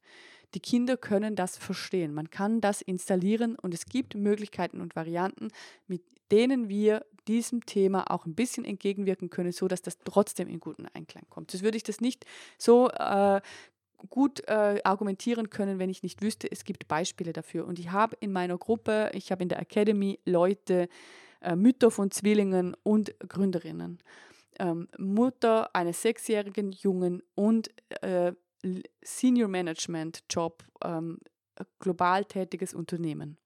Die 0.54 0.60
Kinder 0.60 0.96
können 0.96 1.34
das 1.34 1.56
verstehen. 1.56 2.14
Man 2.14 2.30
kann 2.30 2.60
das 2.60 2.80
installieren 2.80 3.56
und 3.56 3.74
es 3.74 3.86
gibt 3.86 4.14
Möglichkeiten 4.14 4.80
und 4.80 4.94
Varianten, 4.94 5.48
mit 5.88 6.02
denen 6.30 6.68
wir 6.68 7.04
diesem 7.26 7.66
Thema 7.66 8.10
auch 8.10 8.26
ein 8.26 8.34
bisschen 8.34 8.64
entgegenwirken 8.64 9.30
können, 9.30 9.50
so 9.50 9.66
dass 9.66 9.82
das 9.82 9.98
trotzdem 10.04 10.48
in 10.48 10.60
guten 10.60 10.86
Einklang 10.94 11.24
kommt. 11.28 11.52
Das 11.52 11.62
würde 11.62 11.76
ich 11.76 11.82
das 11.82 12.00
nicht 12.00 12.24
so 12.58 12.88
äh, 12.90 13.40
gut 14.10 14.46
äh, 14.46 14.80
argumentieren 14.84 15.50
können, 15.50 15.78
wenn 15.78 15.90
ich 15.90 16.02
nicht 16.02 16.22
wüsste, 16.22 16.50
es 16.50 16.64
gibt 16.64 16.86
Beispiele 16.86 17.32
dafür. 17.32 17.66
Und 17.66 17.78
ich 17.78 17.90
habe 17.90 18.16
in 18.20 18.32
meiner 18.32 18.58
Gruppe, 18.58 19.10
ich 19.14 19.32
habe 19.32 19.42
in 19.42 19.48
der 19.48 19.58
Academy 19.58 20.20
Leute, 20.24 20.88
äh, 21.40 21.56
Mütter 21.56 21.90
von 21.90 22.10
Zwillingen 22.10 22.76
und 22.82 23.14
Gründerinnen. 23.28 23.98
Ähm, 24.58 24.88
Mutter 24.98 25.74
eines 25.74 26.02
sechsjährigen 26.02 26.72
Jungen 26.72 27.22
und 27.34 27.70
äh, 28.02 28.32
Senior 29.02 29.48
Management 29.48 30.24
Job, 30.30 30.64
ähm, 30.82 31.18
global 31.78 32.24
tätiges 32.24 32.74
Unternehmen. 32.74 33.36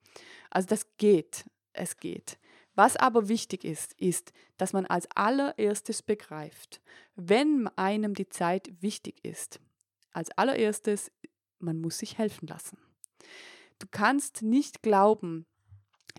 Also 0.51 0.69
das 0.69 0.87
geht, 0.97 1.45
es 1.73 1.97
geht. 1.97 2.39
Was 2.75 2.97
aber 2.97 3.29
wichtig 3.29 3.65
ist, 3.65 3.95
ist, 3.95 4.33
dass 4.57 4.73
man 4.73 4.87
als 4.87 5.09
allererstes 5.15 6.03
begreift, 6.03 6.81
wenn 7.17 7.67
einem 7.77 8.15
die 8.15 8.29
Zeit 8.29 8.71
wichtig 8.81 9.25
ist, 9.25 9.61
als 10.13 10.31
allererstes, 10.39 11.11
man 11.59 11.81
muss 11.81 11.99
sich 11.99 12.19
helfen 12.19 12.47
lassen. 12.47 12.79
Du 13.81 13.87
kannst 13.91 14.43
nicht 14.43 14.83
glauben, 14.83 15.47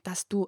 dass 0.03 0.27
du 0.27 0.47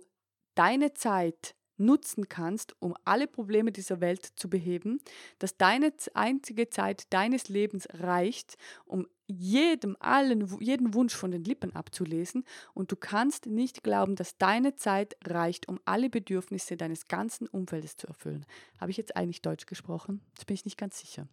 deine 0.55 0.93
Zeit 0.93 1.55
nutzen 1.85 2.29
kannst, 2.29 2.75
um 2.79 2.95
alle 3.05 3.27
Probleme 3.27 3.71
dieser 3.71 4.01
Welt 4.01 4.25
zu 4.35 4.49
beheben, 4.49 4.99
dass 5.39 5.57
deine 5.57 5.93
einzige 6.13 6.69
Zeit 6.69 7.11
deines 7.11 7.49
Lebens 7.49 7.87
reicht, 7.93 8.57
um 8.85 9.07
jedem, 9.27 9.95
allen, 9.99 10.45
jeden 10.59 10.93
Wunsch 10.93 11.15
von 11.15 11.31
den 11.31 11.43
Lippen 11.43 11.73
abzulesen 11.75 12.43
und 12.73 12.91
du 12.91 12.95
kannst 12.95 13.45
nicht 13.45 13.83
glauben, 13.83 14.15
dass 14.15 14.37
deine 14.37 14.75
Zeit 14.75 15.15
reicht, 15.25 15.67
um 15.67 15.79
alle 15.85 16.09
Bedürfnisse 16.09 16.75
deines 16.77 17.07
ganzen 17.07 17.47
Umfeldes 17.47 17.95
zu 17.95 18.07
erfüllen. 18.07 18.45
Habe 18.79 18.91
ich 18.91 18.97
jetzt 18.97 19.15
eigentlich 19.15 19.41
Deutsch 19.41 19.65
gesprochen? 19.65 20.21
Das 20.35 20.45
bin 20.45 20.55
ich 20.55 20.65
nicht 20.65 20.77
ganz 20.77 20.99
sicher. 20.99 21.27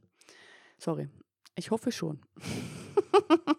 Sorry. 0.79 1.09
Ich 1.57 1.73
hoffe 1.73 1.91
schon. 1.91 2.21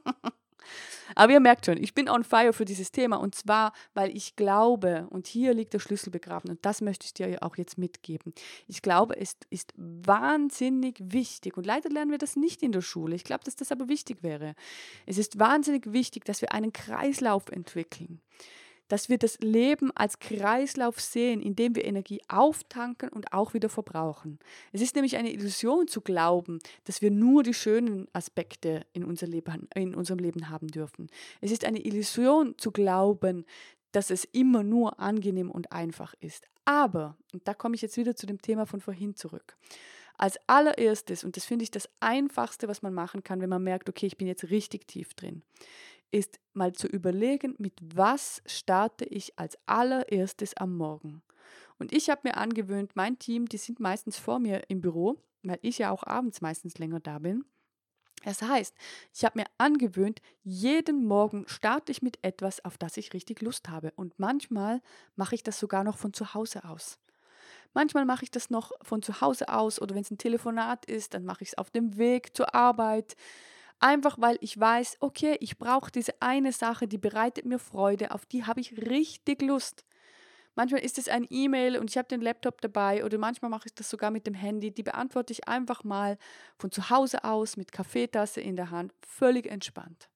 Aber 1.20 1.34
ihr 1.34 1.42
merkt 1.42 1.66
schon, 1.66 1.76
ich 1.76 1.94
bin 1.94 2.08
on 2.08 2.24
fire 2.24 2.54
für 2.54 2.64
dieses 2.64 2.94
Thema 2.94 3.18
und 3.18 3.36
zwar, 3.36 3.74
weil 3.94 4.16
ich 4.16 4.38
glaube, 4.38 5.06
und 5.10 5.28
hier 5.28 5.54
liegt 5.54 5.74
der 5.74 5.80
Schlüssel 5.80 6.12
begraben 6.12 6.50
und 6.50 6.66
das 6.66 6.80
möchte 6.80 7.06
ich 7.06 7.14
dir 7.14 7.44
auch 7.44 7.58
jetzt 7.58 7.78
mitgeben. 7.78 8.34
Ich 8.68 8.82
glaube, 8.82 9.18
es 9.18 9.36
ist 9.50 9.74
wahnsinnig 9.76 10.96
wichtig 11.02 11.58
und 11.58 11.66
leider 11.66 11.90
lernen 11.90 12.12
wir 12.12 12.20
das 12.20 12.38
nicht 12.38 12.64
in 12.64 12.72
der 12.72 12.80
Schule. 12.80 13.18
Ich 13.18 13.26
glaube, 13.26 13.44
dass 13.44 13.58
das 13.58 13.74
aber 13.74 13.90
wichtig 13.90 14.24
wäre. 14.24 14.56
Es 15.06 15.18
ist 15.18 15.38
wahnsinnig 15.38 15.92
wichtig, 15.92 16.24
dass 16.24 16.40
wir 16.40 16.54
einen 16.54 16.72
Kreislauf 16.72 17.50
entwickeln 17.50 18.22
dass 18.90 19.08
wir 19.08 19.18
das 19.18 19.40
Leben 19.40 19.92
als 19.96 20.20
Kreislauf 20.20 21.00
sehen, 21.00 21.42
in 21.42 21.56
dem 21.56 21.76
wir 21.76 21.86
Energie 21.86 22.22
auftanken 22.28 23.10
und 23.10 23.32
auch 23.32 23.54
wieder 23.54 23.70
verbrauchen. 23.70 24.40
Es 24.74 24.82
ist 24.82 24.96
nämlich 24.96 25.16
eine 25.16 25.32
Illusion 25.32 25.88
zu 25.88 26.02
glauben, 26.02 26.60
dass 26.84 27.02
wir 27.02 27.12
nur 27.12 27.44
die 27.44 27.54
schönen 27.54 28.08
Aspekte 28.12 28.86
in, 28.92 29.06
unser 29.06 29.28
Leben, 29.28 29.70
in 29.74 29.96
unserem 29.96 30.20
Leben 30.20 30.50
haben 30.50 30.68
dürfen. 30.68 31.08
Es 31.40 31.52
ist 31.52 31.64
eine 31.64 31.86
Illusion 31.86 32.56
zu 32.58 32.72
glauben, 32.72 33.46
dass 33.92 34.10
es 34.10 34.26
immer 34.26 34.64
nur 34.64 35.00
angenehm 35.00 35.50
und 35.50 35.72
einfach 35.72 36.14
ist. 36.20 36.48
Aber, 36.66 37.16
und 37.34 37.48
da 37.48 37.54
komme 37.54 37.76
ich 37.76 37.82
jetzt 37.82 37.98
wieder 37.98 38.16
zu 38.16 38.26
dem 38.26 38.42
Thema 38.42 38.66
von 38.66 38.82
vorhin 38.82 39.16
zurück, 39.16 39.58
als 40.18 40.38
allererstes, 40.48 41.24
und 41.24 41.38
das 41.38 41.46
finde 41.46 41.64
ich 41.64 41.72
das 41.72 41.90
Einfachste, 42.00 42.68
was 42.68 42.82
man 42.82 42.94
machen 42.94 43.24
kann, 43.24 43.42
wenn 43.42 43.50
man 43.50 43.64
merkt, 43.64 43.88
okay, 43.88 44.06
ich 44.06 44.18
bin 44.18 44.28
jetzt 44.28 44.50
richtig 44.50 44.88
tief 44.88 45.14
drin, 45.14 45.44
ist 46.12 46.40
mal 46.54 46.74
zu 46.74 46.88
überlegen, 46.88 47.56
mit 47.58 47.74
was 47.82 48.42
starte 48.46 49.06
ich 49.06 49.38
als 49.38 49.58
allererstes 49.66 50.56
am 50.56 50.76
Morgen. 50.76 51.22
Und 51.78 51.94
ich 51.94 52.10
habe 52.10 52.22
mir 52.26 52.38
angewöhnt, 52.38 52.96
mein 52.96 53.20
Team, 53.20 53.48
die 53.48 53.58
sind 53.58 53.80
meistens 53.80 54.18
vor 54.18 54.40
mir 54.40 54.64
im 54.70 54.82
Büro, 54.82 55.18
weil 55.44 55.60
ich 55.62 55.78
ja 55.78 55.92
auch 55.92 56.04
abends 56.04 56.42
meistens 56.42 56.78
länger 56.78 57.00
da 57.00 57.20
bin. 57.20 57.46
Das 58.24 58.42
heißt, 58.42 58.76
ich 59.14 59.24
habe 59.24 59.40
mir 59.40 59.46
angewöhnt, 59.58 60.22
jeden 60.44 61.06
Morgen 61.06 61.46
starte 61.48 61.92
ich 61.92 62.02
mit 62.02 62.20
etwas, 62.22 62.64
auf 62.66 62.78
das 62.78 62.98
ich 62.98 63.14
richtig 63.14 63.42
Lust 63.42 63.70
habe. 63.70 63.94
Und 63.96 64.20
manchmal 64.20 64.82
mache 65.16 65.36
ich 65.36 65.44
das 65.44 65.58
sogar 65.58 65.86
noch 65.86 65.98
von 65.98 66.14
zu 66.14 66.34
Hause 66.34 66.66
aus. 66.66 67.00
Manchmal 67.74 68.06
mache 68.06 68.24
ich 68.24 68.32
das 68.32 68.50
noch 68.50 68.72
von 68.82 69.02
zu 69.02 69.22
Hause 69.22 69.50
aus 69.50 69.82
oder 69.82 69.96
wenn 69.96 70.02
es 70.02 70.12
ein 70.12 70.18
Telefonat 70.18 70.86
ist, 70.86 71.14
dann 71.14 71.24
mache 71.24 71.44
ich 71.44 71.50
es 71.50 71.58
auf 71.58 71.70
dem 71.70 71.98
Weg 71.98 72.36
zur 72.36 72.54
Arbeit. 72.56 73.16
Einfach 73.80 74.20
weil 74.20 74.38
ich 74.42 74.60
weiß, 74.60 74.98
okay, 75.00 75.38
ich 75.40 75.58
brauche 75.58 75.92
diese 75.92 76.22
eine 76.22 76.52
Sache, 76.52 76.88
die 76.88 76.98
bereitet 76.98 77.46
mir 77.46 77.60
Freude, 77.60 78.12
auf 78.12 78.26
die 78.26 78.44
habe 78.44 78.60
ich 78.60 78.78
richtig 78.78 79.42
Lust. 79.42 79.86
Manchmal 80.56 80.82
ist 80.82 80.98
es 80.98 81.08
ein 81.08 81.26
E-Mail 81.30 81.78
und 81.78 81.90
ich 81.90 81.98
habe 81.98 82.10
den 82.10 82.20
Laptop 82.20 82.60
dabei 82.60 83.06
oder 83.06 83.18
manchmal 83.18 83.50
mache 83.50 83.68
ich 83.68 83.76
das 83.76 83.90
sogar 83.90 84.12
mit 84.12 84.28
dem 84.28 84.34
Handy. 84.34 84.72
Die 84.72 84.84
beantworte 84.84 85.32
ich 85.32 85.48
einfach 85.48 85.86
mal 85.86 86.18
von 86.58 86.72
zu 86.72 86.90
Hause 86.90 87.24
aus 87.24 87.56
mit 87.56 87.72
Kaffeetasse 87.72 88.42
in 88.42 88.58
der 88.58 88.70
Hand, 88.70 88.94
völlig 89.02 89.46
entspannt. 89.46 90.10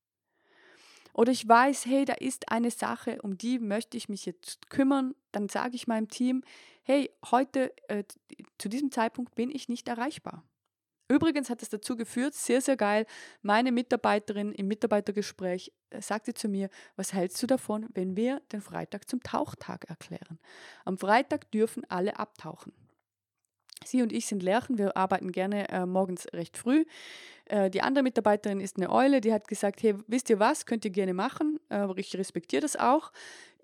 Oder 1.14 1.32
ich 1.32 1.48
weiß, 1.48 1.86
hey, 1.86 2.04
da 2.04 2.14
ist 2.14 2.52
eine 2.52 2.72
Sache, 2.72 3.22
um 3.22 3.38
die 3.38 3.60
möchte 3.60 3.96
ich 3.96 4.10
mich 4.10 4.26
jetzt 4.26 4.70
kümmern. 4.70 5.16
Dann 5.32 5.48
sage 5.48 5.76
ich 5.76 5.88
meinem 5.88 6.10
Team, 6.10 6.44
hey, 6.82 7.12
heute 7.32 7.72
äh, 7.88 8.04
zu 8.58 8.68
diesem 8.68 8.92
Zeitpunkt 8.92 9.36
bin 9.36 9.50
ich 9.50 9.70
nicht 9.70 9.88
erreichbar. 9.88 10.44
Übrigens 11.14 11.52
hat 11.52 11.62
es 11.62 11.70
dazu 11.70 11.96
geführt, 11.96 12.34
sehr, 12.34 12.60
sehr 12.60 12.76
geil, 12.76 13.06
meine 13.44 13.72
Mitarbeiterin 13.72 14.52
im 14.52 14.68
Mitarbeitergespräch 14.68 15.72
äh, 15.92 16.02
sagte 16.02 16.34
zu 16.34 16.48
mir, 16.48 16.70
was 16.96 17.14
hältst 17.14 17.42
du 17.44 17.46
davon, 17.46 17.88
wenn 17.94 18.18
wir 18.18 18.42
den 18.52 18.62
Freitag 18.62 19.08
zum 19.08 19.22
Tauchtag 19.22 19.86
erklären? 19.90 20.40
Am 20.86 20.98
Freitag 20.98 21.52
dürfen 21.52 21.84
alle 21.88 22.18
abtauchen. 22.18 22.74
Sie 23.86 24.02
und 24.02 24.12
ich 24.12 24.26
sind 24.26 24.42
Lerchen, 24.42 24.80
wir 24.80 24.98
arbeiten 24.98 25.32
gerne 25.32 25.70
äh, 25.70 25.86
morgens 25.86 26.26
recht 26.34 26.58
früh. 26.58 26.86
Äh, 27.46 27.70
die 27.70 27.82
andere 27.82 28.02
Mitarbeiterin 28.02 28.60
ist 28.60 28.78
eine 28.78 28.90
Eule, 28.90 29.22
die 29.22 29.34
hat 29.34 29.48
gesagt, 29.48 29.84
hey, 29.84 29.96
wisst 30.08 30.32
ihr 30.32 30.40
was, 30.40 30.66
könnt 30.66 30.84
ihr 30.86 30.92
gerne 30.92 31.14
machen, 31.14 31.60
äh, 31.70 31.88
ich 31.98 32.18
respektiere 32.18 32.62
das 32.62 32.76
auch. 32.76 33.12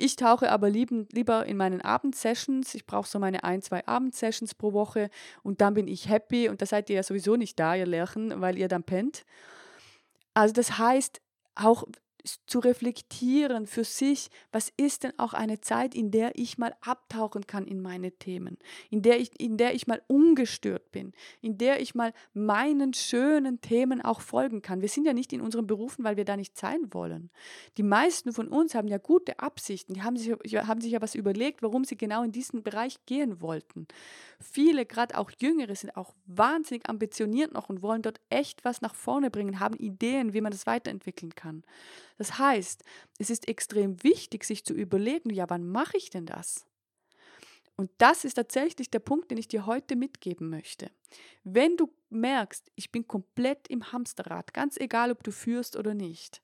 Ich 0.01 0.15
tauche 0.15 0.49
aber 0.49 0.69
lieben, 0.69 1.09
lieber 1.11 1.45
in 1.45 1.57
meinen 1.57 1.81
Abendsessions, 1.81 2.73
ich 2.73 2.85
brauche 2.85 3.05
so 3.07 3.19
meine 3.19 3.43
ein, 3.43 3.61
zwei 3.61 3.85
Abendsessions 3.85 4.55
pro 4.55 4.71
Woche. 4.71 5.09
Und 5.43 5.59
dann 5.59 5.73
bin 5.73 5.89
ich 5.89 6.07
happy. 6.07 6.47
Und 6.47 6.61
da 6.61 6.65
seid 6.65 6.89
ihr 6.89 6.95
ja 6.95 7.03
sowieso 7.03 7.35
nicht 7.35 7.59
da, 7.59 7.75
ihr 7.75 7.85
Lerchen, 7.85 8.39
weil 8.39 8.57
ihr 8.57 8.69
dann 8.69 8.83
pennt. 8.83 9.25
Also 10.33 10.53
das 10.53 10.77
heißt, 10.77 11.19
auch 11.55 11.83
zu 12.47 12.59
reflektieren 12.59 13.67
für 13.67 13.83
sich, 13.83 14.29
was 14.51 14.71
ist 14.77 15.03
denn 15.03 15.13
auch 15.17 15.33
eine 15.33 15.61
Zeit, 15.61 15.95
in 15.95 16.11
der 16.11 16.37
ich 16.37 16.57
mal 16.57 16.75
abtauchen 16.81 17.47
kann 17.47 17.65
in 17.65 17.81
meine 17.81 18.11
Themen, 18.11 18.57
in 18.89 19.01
der 19.01 19.19
ich, 19.19 19.39
in 19.39 19.57
der 19.57 19.73
ich 19.73 19.87
mal 19.87 20.01
ungestört 20.07 20.91
bin, 20.91 21.13
in 21.41 21.57
der 21.57 21.81
ich 21.81 21.95
mal 21.95 22.13
meinen 22.33 22.93
schönen 22.93 23.61
Themen 23.61 24.01
auch 24.01 24.21
folgen 24.21 24.61
kann. 24.61 24.81
Wir 24.81 24.89
sind 24.89 25.05
ja 25.05 25.13
nicht 25.13 25.33
in 25.33 25.41
unseren 25.41 25.67
Berufen, 25.67 26.03
weil 26.03 26.17
wir 26.17 26.25
da 26.25 26.35
nicht 26.35 26.57
sein 26.57 26.93
wollen. 26.93 27.29
Die 27.77 27.83
meisten 27.83 28.33
von 28.33 28.47
uns 28.47 28.75
haben 28.75 28.87
ja 28.87 28.97
gute 28.97 29.39
Absichten, 29.39 29.93
die 29.93 30.01
haben 30.01 30.17
sich, 30.17 30.29
haben 30.29 30.81
sich 30.81 30.91
ja 30.91 31.01
was 31.01 31.15
überlegt, 31.15 31.61
warum 31.61 31.85
sie 31.85 31.97
genau 31.97 32.23
in 32.23 32.31
diesen 32.31 32.63
Bereich 32.63 32.97
gehen 33.05 33.41
wollten. 33.41 33.87
Viele, 34.39 34.85
gerade 34.85 35.17
auch 35.17 35.31
Jüngere, 35.39 35.75
sind 35.75 35.95
auch 35.95 36.13
wahnsinnig 36.25 36.87
ambitioniert 36.89 37.53
noch 37.53 37.69
und 37.69 37.81
wollen 37.81 38.01
dort 38.01 38.19
echt 38.29 38.65
was 38.65 38.81
nach 38.81 38.95
vorne 38.95 39.29
bringen, 39.29 39.59
haben 39.59 39.75
Ideen, 39.75 40.33
wie 40.33 40.41
man 40.41 40.51
das 40.51 40.65
weiterentwickeln 40.65 41.35
kann. 41.35 41.63
Das 42.19 42.37
heißt, 42.37 42.83
es 43.17 43.29
ist 43.29 43.47
extrem 43.47 44.03
wichtig, 44.03 44.43
sich 44.43 44.65
zu 44.65 44.73
überlegen, 44.73 45.29
ja, 45.29 45.49
wann 45.49 45.65
mache 45.65 45.95
ich 45.95 46.09
denn 46.09 46.25
das? 46.25 46.65
Und 47.77 47.89
das 47.97 48.25
ist 48.25 48.33
tatsächlich 48.33 48.91
der 48.91 48.99
Punkt, 48.99 49.31
den 49.31 49.37
ich 49.37 49.47
dir 49.47 49.65
heute 49.65 49.95
mitgeben 49.95 50.49
möchte. 50.49 50.91
Wenn 51.45 51.77
du 51.77 51.93
merkst, 52.09 52.69
ich 52.75 52.91
bin 52.91 53.07
komplett 53.07 53.69
im 53.69 53.93
Hamsterrad, 53.93 54.53
ganz 54.53 54.75
egal, 54.75 55.11
ob 55.11 55.23
du 55.23 55.31
führst 55.31 55.77
oder 55.77 55.93
nicht, 55.93 56.41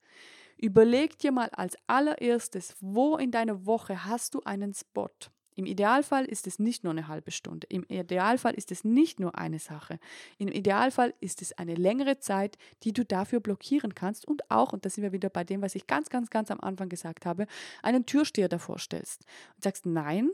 überleg 0.55 1.19
dir 1.19 1.33
mal 1.33 1.49
als 1.49 1.75
allererstes, 1.87 2.77
wo 2.79 3.17
in 3.17 3.31
deiner 3.31 3.65
Woche 3.65 4.05
hast 4.05 4.33
du 4.33 4.43
einen 4.43 4.73
Spot, 4.73 5.09
im 5.55 5.65
Idealfall 5.65 6.25
ist 6.25 6.47
es 6.47 6.59
nicht 6.59 6.83
nur 6.83 6.91
eine 6.91 7.07
halbe 7.07 7.31
Stunde. 7.31 7.65
Im 7.69 7.83
Idealfall 7.83 8.53
ist 8.53 8.71
es 8.71 8.83
nicht 8.83 9.21
nur 9.21 9.37
eine 9.37 9.59
Sache. 9.59 9.99
Im 10.37 10.49
Idealfall 10.49 11.13
ist 11.21 11.41
es 11.41 11.53
eine 11.53 11.75
längere 11.75 12.19
Zeit, 12.19 12.57
die 12.83 12.91
du 12.91 13.05
dafür 13.05 13.39
blockieren 13.39 13.95
kannst 13.95 14.27
und 14.27 14.51
auch, 14.51 14.73
und 14.73 14.85
da 14.85 14.89
sind 14.89 15.03
wir 15.03 15.13
wieder 15.13 15.29
bei 15.29 15.45
dem, 15.45 15.61
was 15.61 15.75
ich 15.75 15.87
ganz, 15.87 16.09
ganz, 16.09 16.29
ganz 16.29 16.51
am 16.51 16.59
Anfang 16.59 16.89
gesagt 16.89 17.25
habe, 17.25 17.47
einen 17.81 18.05
Türsteher 18.05 18.49
davor 18.49 18.79
stellst 18.79 19.25
und 19.55 19.63
sagst, 19.63 19.85
nein, 19.85 20.29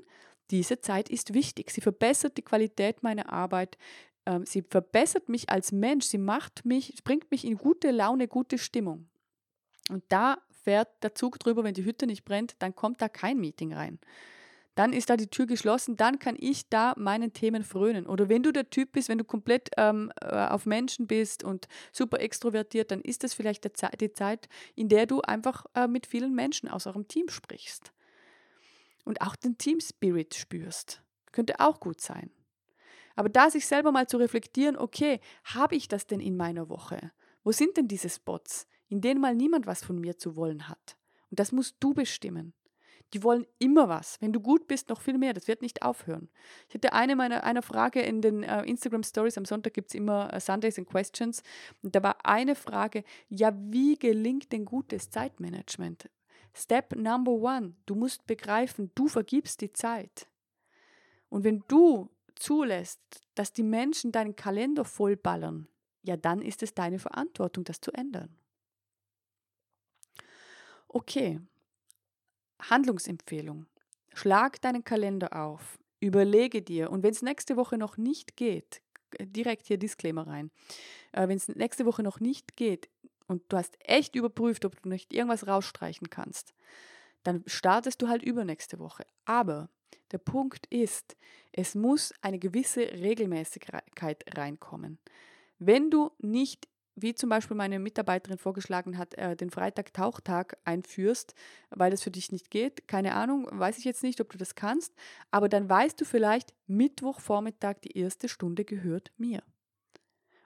diese 0.49 0.81
Zeit 0.81 1.07
ist 1.07 1.35
wichtig. 1.35 1.69
Sie 1.69 1.81
verbessert 1.81 2.35
die 2.37 2.41
Qualität 2.41 3.03
meiner 3.03 3.31
Arbeit. 3.31 3.77
Ähm, 4.25 4.45
sie 4.47 4.63
verbessert 4.63 5.29
mich 5.29 5.51
als 5.51 5.71
Mensch. 5.71 6.07
Sie 6.07 6.17
macht 6.17 6.65
mich, 6.65 6.95
bringt 7.03 7.29
mich 7.29 7.45
in 7.45 7.57
gute 7.57 7.91
Laune, 7.91 8.27
gute 8.27 8.57
Stimmung. 8.57 9.07
Und 9.89 10.03
da 10.09 10.39
fährt 10.63 11.03
der 11.03 11.13
Zug 11.13 11.39
drüber, 11.39 11.63
wenn 11.63 11.75
die 11.75 11.85
Hütte 11.85 12.07
nicht 12.07 12.25
brennt, 12.25 12.55
dann 12.59 12.75
kommt 12.75 13.01
da 13.01 13.07
kein 13.07 13.39
Meeting 13.39 13.73
rein 13.73 13.99
dann 14.75 14.93
ist 14.93 15.09
da 15.09 15.17
die 15.17 15.27
Tür 15.27 15.47
geschlossen, 15.47 15.97
dann 15.97 16.19
kann 16.19 16.35
ich 16.39 16.69
da 16.69 16.93
meinen 16.97 17.33
Themen 17.33 17.63
frönen. 17.63 18.07
Oder 18.07 18.29
wenn 18.29 18.43
du 18.43 18.51
der 18.51 18.69
Typ 18.69 18.93
bist, 18.93 19.09
wenn 19.09 19.17
du 19.17 19.25
komplett 19.25 19.69
ähm, 19.77 20.11
äh, 20.21 20.47
auf 20.47 20.65
Menschen 20.65 21.07
bist 21.07 21.43
und 21.43 21.67
super 21.91 22.21
extrovertiert, 22.21 22.91
dann 22.91 23.01
ist 23.01 23.23
das 23.23 23.33
vielleicht 23.33 23.65
die 23.99 24.13
Zeit, 24.13 24.47
in 24.75 24.87
der 24.87 25.05
du 25.05 25.21
einfach 25.21 25.65
äh, 25.75 25.87
mit 25.87 26.05
vielen 26.05 26.33
Menschen 26.33 26.69
aus 26.69 26.87
eurem 26.87 27.07
Team 27.07 27.27
sprichst. 27.27 27.91
Und 29.03 29.21
auch 29.21 29.35
den 29.35 29.57
Team 29.57 29.79
Spirit 29.81 30.35
spürst. 30.35 31.01
Könnte 31.31 31.59
auch 31.59 31.79
gut 31.79 31.99
sein. 31.99 32.31
Aber 33.15 33.29
da 33.29 33.49
sich 33.49 33.67
selber 33.67 33.91
mal 33.91 34.07
zu 34.07 34.17
reflektieren, 34.17 34.77
okay, 34.77 35.19
habe 35.43 35.75
ich 35.75 35.87
das 35.87 36.07
denn 36.07 36.19
in 36.19 36.37
meiner 36.37 36.69
Woche? 36.69 37.11
Wo 37.43 37.51
sind 37.51 37.75
denn 37.75 37.87
diese 37.87 38.09
Spots, 38.09 38.67
in 38.87 39.01
denen 39.01 39.19
mal 39.19 39.35
niemand 39.35 39.67
was 39.67 39.83
von 39.83 39.99
mir 39.99 40.17
zu 40.17 40.35
wollen 40.35 40.69
hat? 40.69 40.97
Und 41.29 41.39
das 41.39 41.51
musst 41.51 41.75
du 41.79 41.93
bestimmen. 41.93 42.53
Die 43.13 43.23
wollen 43.23 43.45
immer 43.59 43.89
was. 43.89 44.21
Wenn 44.21 44.31
du 44.31 44.39
gut 44.39 44.67
bist, 44.67 44.89
noch 44.89 45.01
viel 45.01 45.17
mehr. 45.17 45.33
Das 45.33 45.47
wird 45.47 45.61
nicht 45.61 45.81
aufhören. 45.81 46.29
Ich 46.69 46.75
hatte 46.75 46.93
eine 46.93 47.15
meiner 47.15 47.43
einer 47.43 47.61
Frage 47.61 48.01
in 48.01 48.21
den 48.21 48.43
äh, 48.43 48.63
Instagram 48.63 49.03
Stories. 49.03 49.37
Am 49.37 49.45
Sonntag 49.45 49.73
gibt 49.73 49.89
es 49.89 49.95
immer 49.95 50.33
äh, 50.33 50.39
Sundays 50.39 50.77
and 50.77 50.87
Questions. 50.87 51.43
Und 51.83 51.95
da 51.95 52.03
war 52.03 52.25
eine 52.25 52.55
Frage: 52.55 53.03
Ja, 53.27 53.53
wie 53.55 53.97
gelingt 53.97 54.51
denn 54.51 54.65
gutes 54.65 55.09
Zeitmanagement? 55.09 56.09
Step 56.53 56.95
number 56.95 57.31
one: 57.31 57.75
Du 57.85 57.95
musst 57.95 58.25
begreifen, 58.27 58.91
du 58.95 59.07
vergibst 59.07 59.61
die 59.61 59.73
Zeit. 59.73 60.27
Und 61.29 61.43
wenn 61.43 61.63
du 61.67 62.09
zulässt, 62.35 63.01
dass 63.35 63.53
die 63.53 63.63
Menschen 63.63 64.11
deinen 64.11 64.35
Kalender 64.35 64.85
vollballern, 64.85 65.67
ja, 66.03 66.17
dann 66.17 66.41
ist 66.41 66.63
es 66.63 66.73
deine 66.73 66.99
Verantwortung, 66.99 67.63
das 67.63 67.79
zu 67.79 67.91
ändern. 67.91 68.35
Okay, 70.87 71.39
Handlungsempfehlung. 72.69 73.65
Schlag 74.13 74.61
deinen 74.61 74.83
Kalender 74.83 75.35
auf, 75.35 75.79
überlege 75.99 76.61
dir 76.61 76.91
und 76.91 77.03
wenn 77.03 77.11
es 77.11 77.21
nächste 77.21 77.55
Woche 77.55 77.77
noch 77.77 77.97
nicht 77.97 78.35
geht, 78.35 78.81
äh, 79.17 79.25
direkt 79.25 79.67
hier 79.67 79.77
Disclaimer 79.77 80.27
rein, 80.27 80.51
äh, 81.13 81.27
wenn 81.27 81.37
es 81.37 81.47
nächste 81.47 81.85
Woche 81.85 82.03
noch 82.03 82.19
nicht 82.19 82.55
geht 82.57 82.89
und 83.27 83.43
du 83.49 83.57
hast 83.57 83.77
echt 83.79 84.15
überprüft, 84.15 84.65
ob 84.65 84.81
du 84.81 84.89
nicht 84.89 85.13
irgendwas 85.13 85.47
rausstreichen 85.47 86.09
kannst, 86.09 86.53
dann 87.23 87.43
startest 87.45 88.01
du 88.01 88.07
halt 88.07 88.23
übernächste 88.23 88.79
Woche. 88.79 89.05
Aber 89.25 89.69
der 90.11 90.17
Punkt 90.17 90.65
ist, 90.67 91.15
es 91.51 91.75
muss 91.75 92.13
eine 92.21 92.39
gewisse 92.39 92.81
Regelmäßigkeit 92.81 94.25
reinkommen. 94.35 94.99
Wenn 95.59 95.89
du 95.89 96.11
nicht 96.19 96.67
wie 96.95 97.13
zum 97.15 97.29
Beispiel 97.29 97.55
meine 97.55 97.79
Mitarbeiterin 97.79 98.37
vorgeschlagen 98.37 98.97
hat, 98.97 99.13
äh, 99.15 99.35
den 99.35 99.49
Freitag-Tauchtag 99.49 100.57
einführst, 100.65 101.33
weil 101.69 101.91
das 101.91 102.01
für 102.01 102.11
dich 102.11 102.31
nicht 102.31 102.51
geht. 102.51 102.87
Keine 102.87 103.13
Ahnung, 103.15 103.47
weiß 103.51 103.77
ich 103.77 103.85
jetzt 103.85 104.03
nicht, 104.03 104.21
ob 104.21 104.29
du 104.29 104.37
das 104.37 104.55
kannst, 104.55 104.93
aber 105.31 105.49
dann 105.49 105.69
weißt 105.69 105.99
du 105.99 106.05
vielleicht, 106.05 106.53
Mittwochvormittag 106.67 107.75
die 107.83 107.97
erste 107.97 108.29
Stunde 108.29 108.65
gehört 108.65 109.11
mir. 109.17 109.43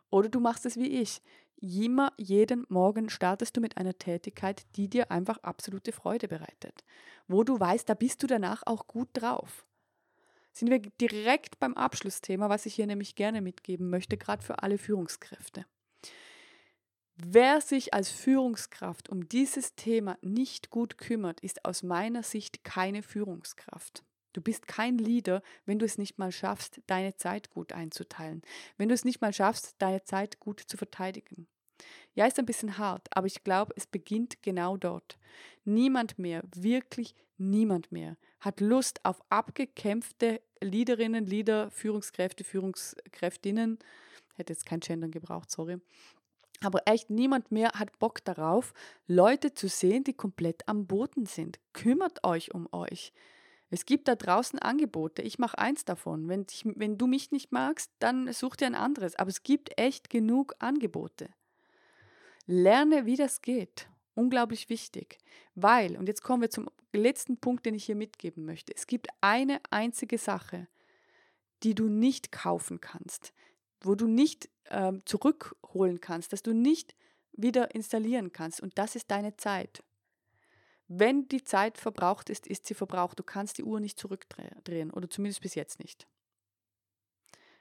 Oder 0.10 0.30
du 0.30 0.40
machst 0.40 0.66
es 0.66 0.78
wie 0.78 1.02
ich. 1.02 1.22
Immer 1.58 2.12
jeden 2.18 2.66
Morgen 2.70 3.10
startest 3.10 3.58
du 3.58 3.62
mit 3.62 3.78
einer 3.78 3.98
Tätigkeit, 3.98 4.64
die 4.76 4.90
dir 4.90 5.10
einfach 5.10 5.38
absolute 5.40 5.92
Freude 5.92 6.28
bereitet, 6.28 6.84
wo 7.28 7.44
du 7.44 7.60
weißt, 7.60 7.88
da 7.90 7.94
bist 7.94 8.22
du 8.22 8.28
danach 8.28 8.64
auch 8.66 8.88
gut 8.88 9.10
drauf. 9.14 9.66
Sind 10.52 10.70
wir 10.70 10.80
direkt 10.80 11.60
beim 11.60 11.74
Abschlussthema, 11.74 12.50
was 12.50 12.66
ich 12.66 12.76
hier 12.76 12.88
nämlich 12.88 13.16
gerne 13.16 13.42
mitgeben 13.42 13.90
möchte, 13.90 14.16
gerade 14.16 14.44
für 14.44 14.64
alle 14.64 14.78
Führungskräfte. 14.78 15.66
Wer 17.18 17.62
sich 17.62 17.94
als 17.94 18.10
Führungskraft 18.10 19.08
um 19.08 19.30
dieses 19.30 19.74
Thema 19.76 20.18
nicht 20.22 20.70
gut 20.70 20.98
kümmert, 20.98 21.40
ist 21.40 21.64
aus 21.64 21.82
meiner 21.82 22.24
Sicht 22.24 22.66
keine 22.66 23.04
Führungskraft. 23.04 24.04
Du 24.34 24.42
bist 24.42 24.68
kein 24.68 24.98
Leader, 24.98 25.42
wenn 25.66 25.80
du 25.80 25.86
es 25.86 25.98
nicht 25.98 26.18
mal 26.18 26.34
schaffst, 26.34 26.82
deine 26.88 27.16
Zeit 27.16 27.52
gut 27.52 27.72
einzuteilen, 27.72 28.42
wenn 28.76 28.90
du 28.90 28.94
es 28.94 29.06
nicht 29.06 29.22
mal 29.22 29.32
schaffst, 29.32 29.76
deine 29.78 30.04
Zeit 30.04 30.42
gut 30.42 30.60
zu 30.60 30.76
verteidigen. 30.76 31.48
Ja, 32.16 32.26
ist 32.26 32.38
ein 32.38 32.46
bisschen 32.46 32.78
hart, 32.78 33.08
aber 33.12 33.28
ich 33.28 33.46
glaube, 33.46 33.74
es 33.78 33.88
beginnt 33.88 34.44
genau 34.44 34.76
dort. 34.76 35.18
Niemand 35.64 36.20
mehr, 36.20 36.44
wirklich 36.54 37.16
niemand 37.38 37.94
mehr, 37.94 38.18
hat 38.42 38.60
Lust 38.60 39.06
auf 39.06 39.22
abgekämpfte 39.30 40.42
Leaderinnen, 40.60 41.26
Leader, 41.26 41.72
Führungskräfte, 41.72 42.44
Führungskräftinnen. 42.44 43.80
Hätte 44.36 44.52
jetzt 44.52 44.66
kein 44.66 44.82
Gendern 44.82 45.12
gebraucht, 45.12 45.50
sorry. 45.50 45.80
Aber 46.62 46.82
echt 46.86 47.10
niemand 47.10 47.52
mehr 47.52 47.72
hat 47.76 48.00
Bock 48.00 48.24
darauf, 48.24 48.74
Leute 49.08 49.54
zu 49.54 49.68
sehen, 49.68 50.04
die 50.04 50.14
komplett 50.14 50.68
am 50.68 50.88
Boden 50.88 51.26
sind. 51.26 51.60
Kümmert 51.74 52.24
euch 52.24 52.54
um 52.54 52.68
euch. 52.72 53.14
Es 53.70 53.86
gibt 53.86 54.08
da 54.08 54.16
draußen 54.16 54.60
Angebote. 54.60 55.22
Ich 55.22 55.40
mache 55.40 55.58
eins 55.58 55.86
davon. 55.86 56.30
Wenn, 56.30 56.46
ich, 56.50 56.64
wenn 56.66 56.98
du 56.98 57.08
mich 57.08 57.32
nicht 57.32 57.52
magst, 57.52 57.92
dann 58.00 58.32
such 58.32 58.56
dir 58.56 58.68
ein 58.68 58.76
anderes. 58.76 59.16
Aber 59.18 59.30
es 59.30 59.44
gibt 59.44 59.78
echt 59.80 60.10
genug 60.10 60.56
Angebote. 60.60 61.30
Lerne, 62.46 63.06
wie 63.06 63.18
das 63.18 63.42
geht. 63.42 63.90
Unglaublich 64.14 64.70
wichtig. 64.70 65.18
Weil, 65.56 65.98
und 65.98 66.08
jetzt 66.08 66.22
kommen 66.22 66.42
wir 66.42 66.50
zum 66.50 66.70
letzten 66.94 67.38
Punkt, 67.38 67.66
den 67.66 67.76
ich 67.76 67.86
hier 67.86 67.96
mitgeben 67.96 68.46
möchte. 68.46 68.74
Es 68.74 68.88
gibt 68.88 69.08
eine 69.20 69.60
einzige 69.72 70.18
Sache, 70.18 70.68
die 71.64 71.76
du 71.76 71.90
nicht 71.90 72.32
kaufen 72.32 72.80
kannst, 72.80 73.34
wo 73.82 73.96
du 73.96 74.08
nicht 74.08 74.50
ähm, 74.70 75.02
zurückholen 75.06 76.02
kannst, 76.02 76.34
dass 76.34 76.44
du 76.44 76.54
nicht 76.54 76.96
wieder 77.34 77.76
installieren 77.76 78.32
kannst. 78.32 78.62
Und 78.62 78.78
das 78.78 78.96
ist 78.96 79.12
deine 79.12 79.36
Zeit. 79.38 79.84
Wenn 80.88 81.28
die 81.28 81.44
Zeit 81.44 81.78
verbraucht 81.78 82.30
ist, 82.30 82.48
ist 82.48 82.68
sie 82.68 82.76
verbraucht. 82.76 83.20
Du 83.20 83.24
kannst 83.24 83.58
die 83.58 83.64
Uhr 83.64 83.80
nicht 83.80 84.00
zurückdrehen 84.00 84.92
oder 84.92 85.10
zumindest 85.10 85.42
bis 85.42 85.56
jetzt 85.56 85.80
nicht. 85.80 86.08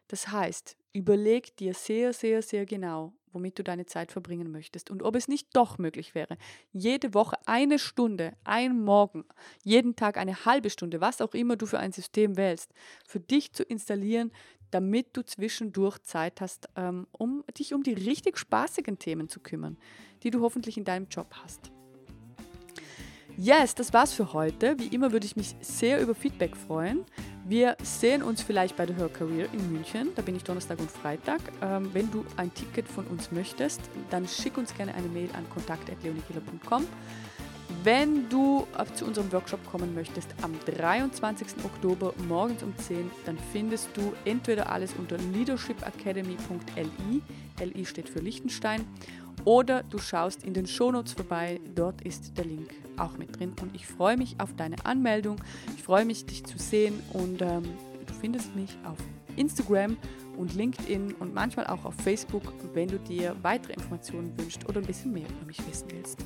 Das 0.08 0.28
heißt, 0.28 0.76
überleg 0.92 1.56
dir 1.56 1.72
sehr, 1.72 2.12
sehr, 2.12 2.42
sehr 2.42 2.66
genau, 2.66 3.14
womit 3.32 3.58
du 3.58 3.64
deine 3.64 3.86
Zeit 3.86 4.12
verbringen 4.12 4.50
möchtest 4.50 4.90
und 4.90 5.02
ob 5.02 5.16
es 5.16 5.28
nicht 5.28 5.48
doch 5.54 5.78
möglich 5.78 6.14
wäre, 6.14 6.36
jede 6.72 7.14
Woche 7.14 7.36
eine 7.46 7.78
Stunde, 7.78 8.36
ein 8.44 8.84
Morgen, 8.84 9.24
jeden 9.62 9.96
Tag 9.96 10.18
eine 10.18 10.44
halbe 10.44 10.68
Stunde, 10.68 11.00
was 11.00 11.22
auch 11.22 11.32
immer 11.32 11.56
du 11.56 11.64
für 11.64 11.78
ein 11.78 11.92
System 11.92 12.36
wählst, 12.36 12.72
für 13.06 13.18
dich 13.18 13.54
zu 13.54 13.62
installieren, 13.62 14.30
damit 14.74 15.16
du 15.16 15.24
zwischendurch 15.24 16.02
Zeit 16.02 16.40
hast, 16.40 16.68
ähm, 16.74 17.06
um 17.12 17.44
dich 17.56 17.72
um 17.74 17.84
die 17.84 17.92
richtig 17.92 18.36
spaßigen 18.36 18.98
Themen 18.98 19.28
zu 19.28 19.38
kümmern, 19.38 19.76
die 20.24 20.30
du 20.30 20.40
hoffentlich 20.40 20.76
in 20.76 20.84
deinem 20.84 21.06
Job 21.08 21.32
hast. 21.42 21.70
Yes, 23.36 23.74
das 23.74 23.92
war's 23.92 24.12
für 24.12 24.32
heute. 24.32 24.78
Wie 24.78 24.88
immer 24.88 25.12
würde 25.12 25.26
ich 25.26 25.36
mich 25.36 25.56
sehr 25.60 26.00
über 26.00 26.14
Feedback 26.14 26.56
freuen. 26.56 27.04
Wir 27.46 27.76
sehen 27.82 28.22
uns 28.22 28.42
vielleicht 28.42 28.76
bei 28.76 28.86
der 28.86 28.96
Her 28.96 29.08
Career 29.08 29.52
in 29.52 29.72
München. 29.72 30.08
Da 30.14 30.22
bin 30.22 30.34
ich 30.34 30.44
Donnerstag 30.44 30.78
und 30.78 30.90
Freitag. 30.90 31.40
Ähm, 31.60 31.90
wenn 31.92 32.10
du 32.10 32.24
ein 32.36 32.52
Ticket 32.54 32.88
von 32.88 33.06
uns 33.06 33.30
möchtest, 33.32 33.80
dann 34.10 34.26
schick 34.26 34.56
uns 34.56 34.74
gerne 34.74 34.94
eine 34.94 35.08
Mail 35.08 35.28
an 35.34 35.48
kontakt.leonikiller.com. 35.50 36.86
Wenn 37.82 38.28
du 38.28 38.66
zu 38.94 39.04
unserem 39.04 39.30
Workshop 39.32 39.60
kommen 39.70 39.94
möchtest 39.94 40.28
am 40.42 40.52
23. 40.66 41.64
Oktober 41.64 42.14
morgens 42.28 42.62
um 42.62 42.76
10, 42.76 43.10
dann 43.26 43.38
findest 43.52 43.88
du 43.94 44.12
entweder 44.24 44.70
alles 44.70 44.94
unter 44.94 45.18
leadershipacademy.li, 45.18 47.22
LI 47.60 47.86
steht 47.86 48.08
für 48.08 48.20
Liechtenstein, 48.20 48.86
oder 49.44 49.82
du 49.82 49.98
schaust 49.98 50.44
in 50.44 50.54
den 50.54 50.66
Shownotes 50.66 51.12
vorbei, 51.12 51.60
dort 51.74 52.00
ist 52.02 52.36
der 52.38 52.46
Link 52.46 52.70
auch 52.96 53.18
mit 53.18 53.38
drin. 53.38 53.52
Und 53.60 53.74
ich 53.74 53.86
freue 53.86 54.16
mich 54.16 54.36
auf 54.38 54.54
deine 54.56 54.76
Anmeldung, 54.86 55.36
ich 55.76 55.82
freue 55.82 56.04
mich, 56.04 56.24
dich 56.24 56.44
zu 56.44 56.58
sehen 56.58 57.00
und 57.12 57.42
ähm, 57.42 57.64
du 58.06 58.14
findest 58.14 58.54
mich 58.56 58.78
auf 58.84 58.96
Instagram 59.36 59.96
und 60.36 60.54
LinkedIn 60.54 61.14
und 61.14 61.34
manchmal 61.34 61.66
auch 61.66 61.84
auf 61.84 61.94
Facebook, 61.96 62.42
wenn 62.72 62.88
du 62.88 62.98
dir 62.98 63.36
weitere 63.42 63.74
Informationen 63.74 64.36
wünschst 64.38 64.68
oder 64.68 64.80
ein 64.80 64.86
bisschen 64.86 65.12
mehr 65.12 65.28
über 65.28 65.46
mich 65.46 65.58
wissen 65.68 65.88
willst. 65.90 66.24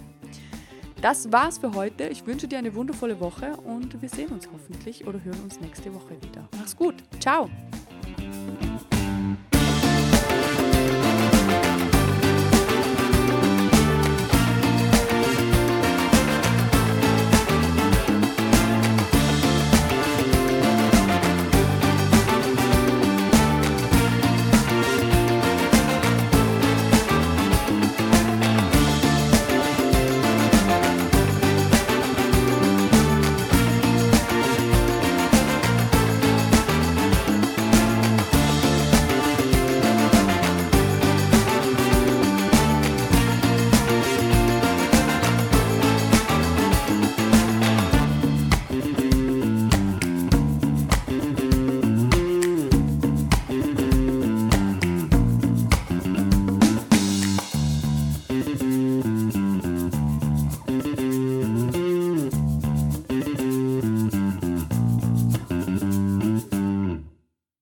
Das 1.00 1.30
war's 1.30 1.58
für 1.58 1.74
heute. 1.74 2.08
Ich 2.08 2.26
wünsche 2.26 2.48
dir 2.48 2.58
eine 2.58 2.74
wundervolle 2.74 3.20
Woche 3.20 3.56
und 3.64 4.02
wir 4.02 4.08
sehen 4.08 4.30
uns 4.30 4.48
hoffentlich 4.52 5.06
oder 5.06 5.22
hören 5.22 5.40
uns 5.44 5.60
nächste 5.60 5.94
Woche 5.94 6.20
wieder. 6.22 6.48
Mach's 6.58 6.76
gut. 6.76 6.96
Ciao. 7.20 7.48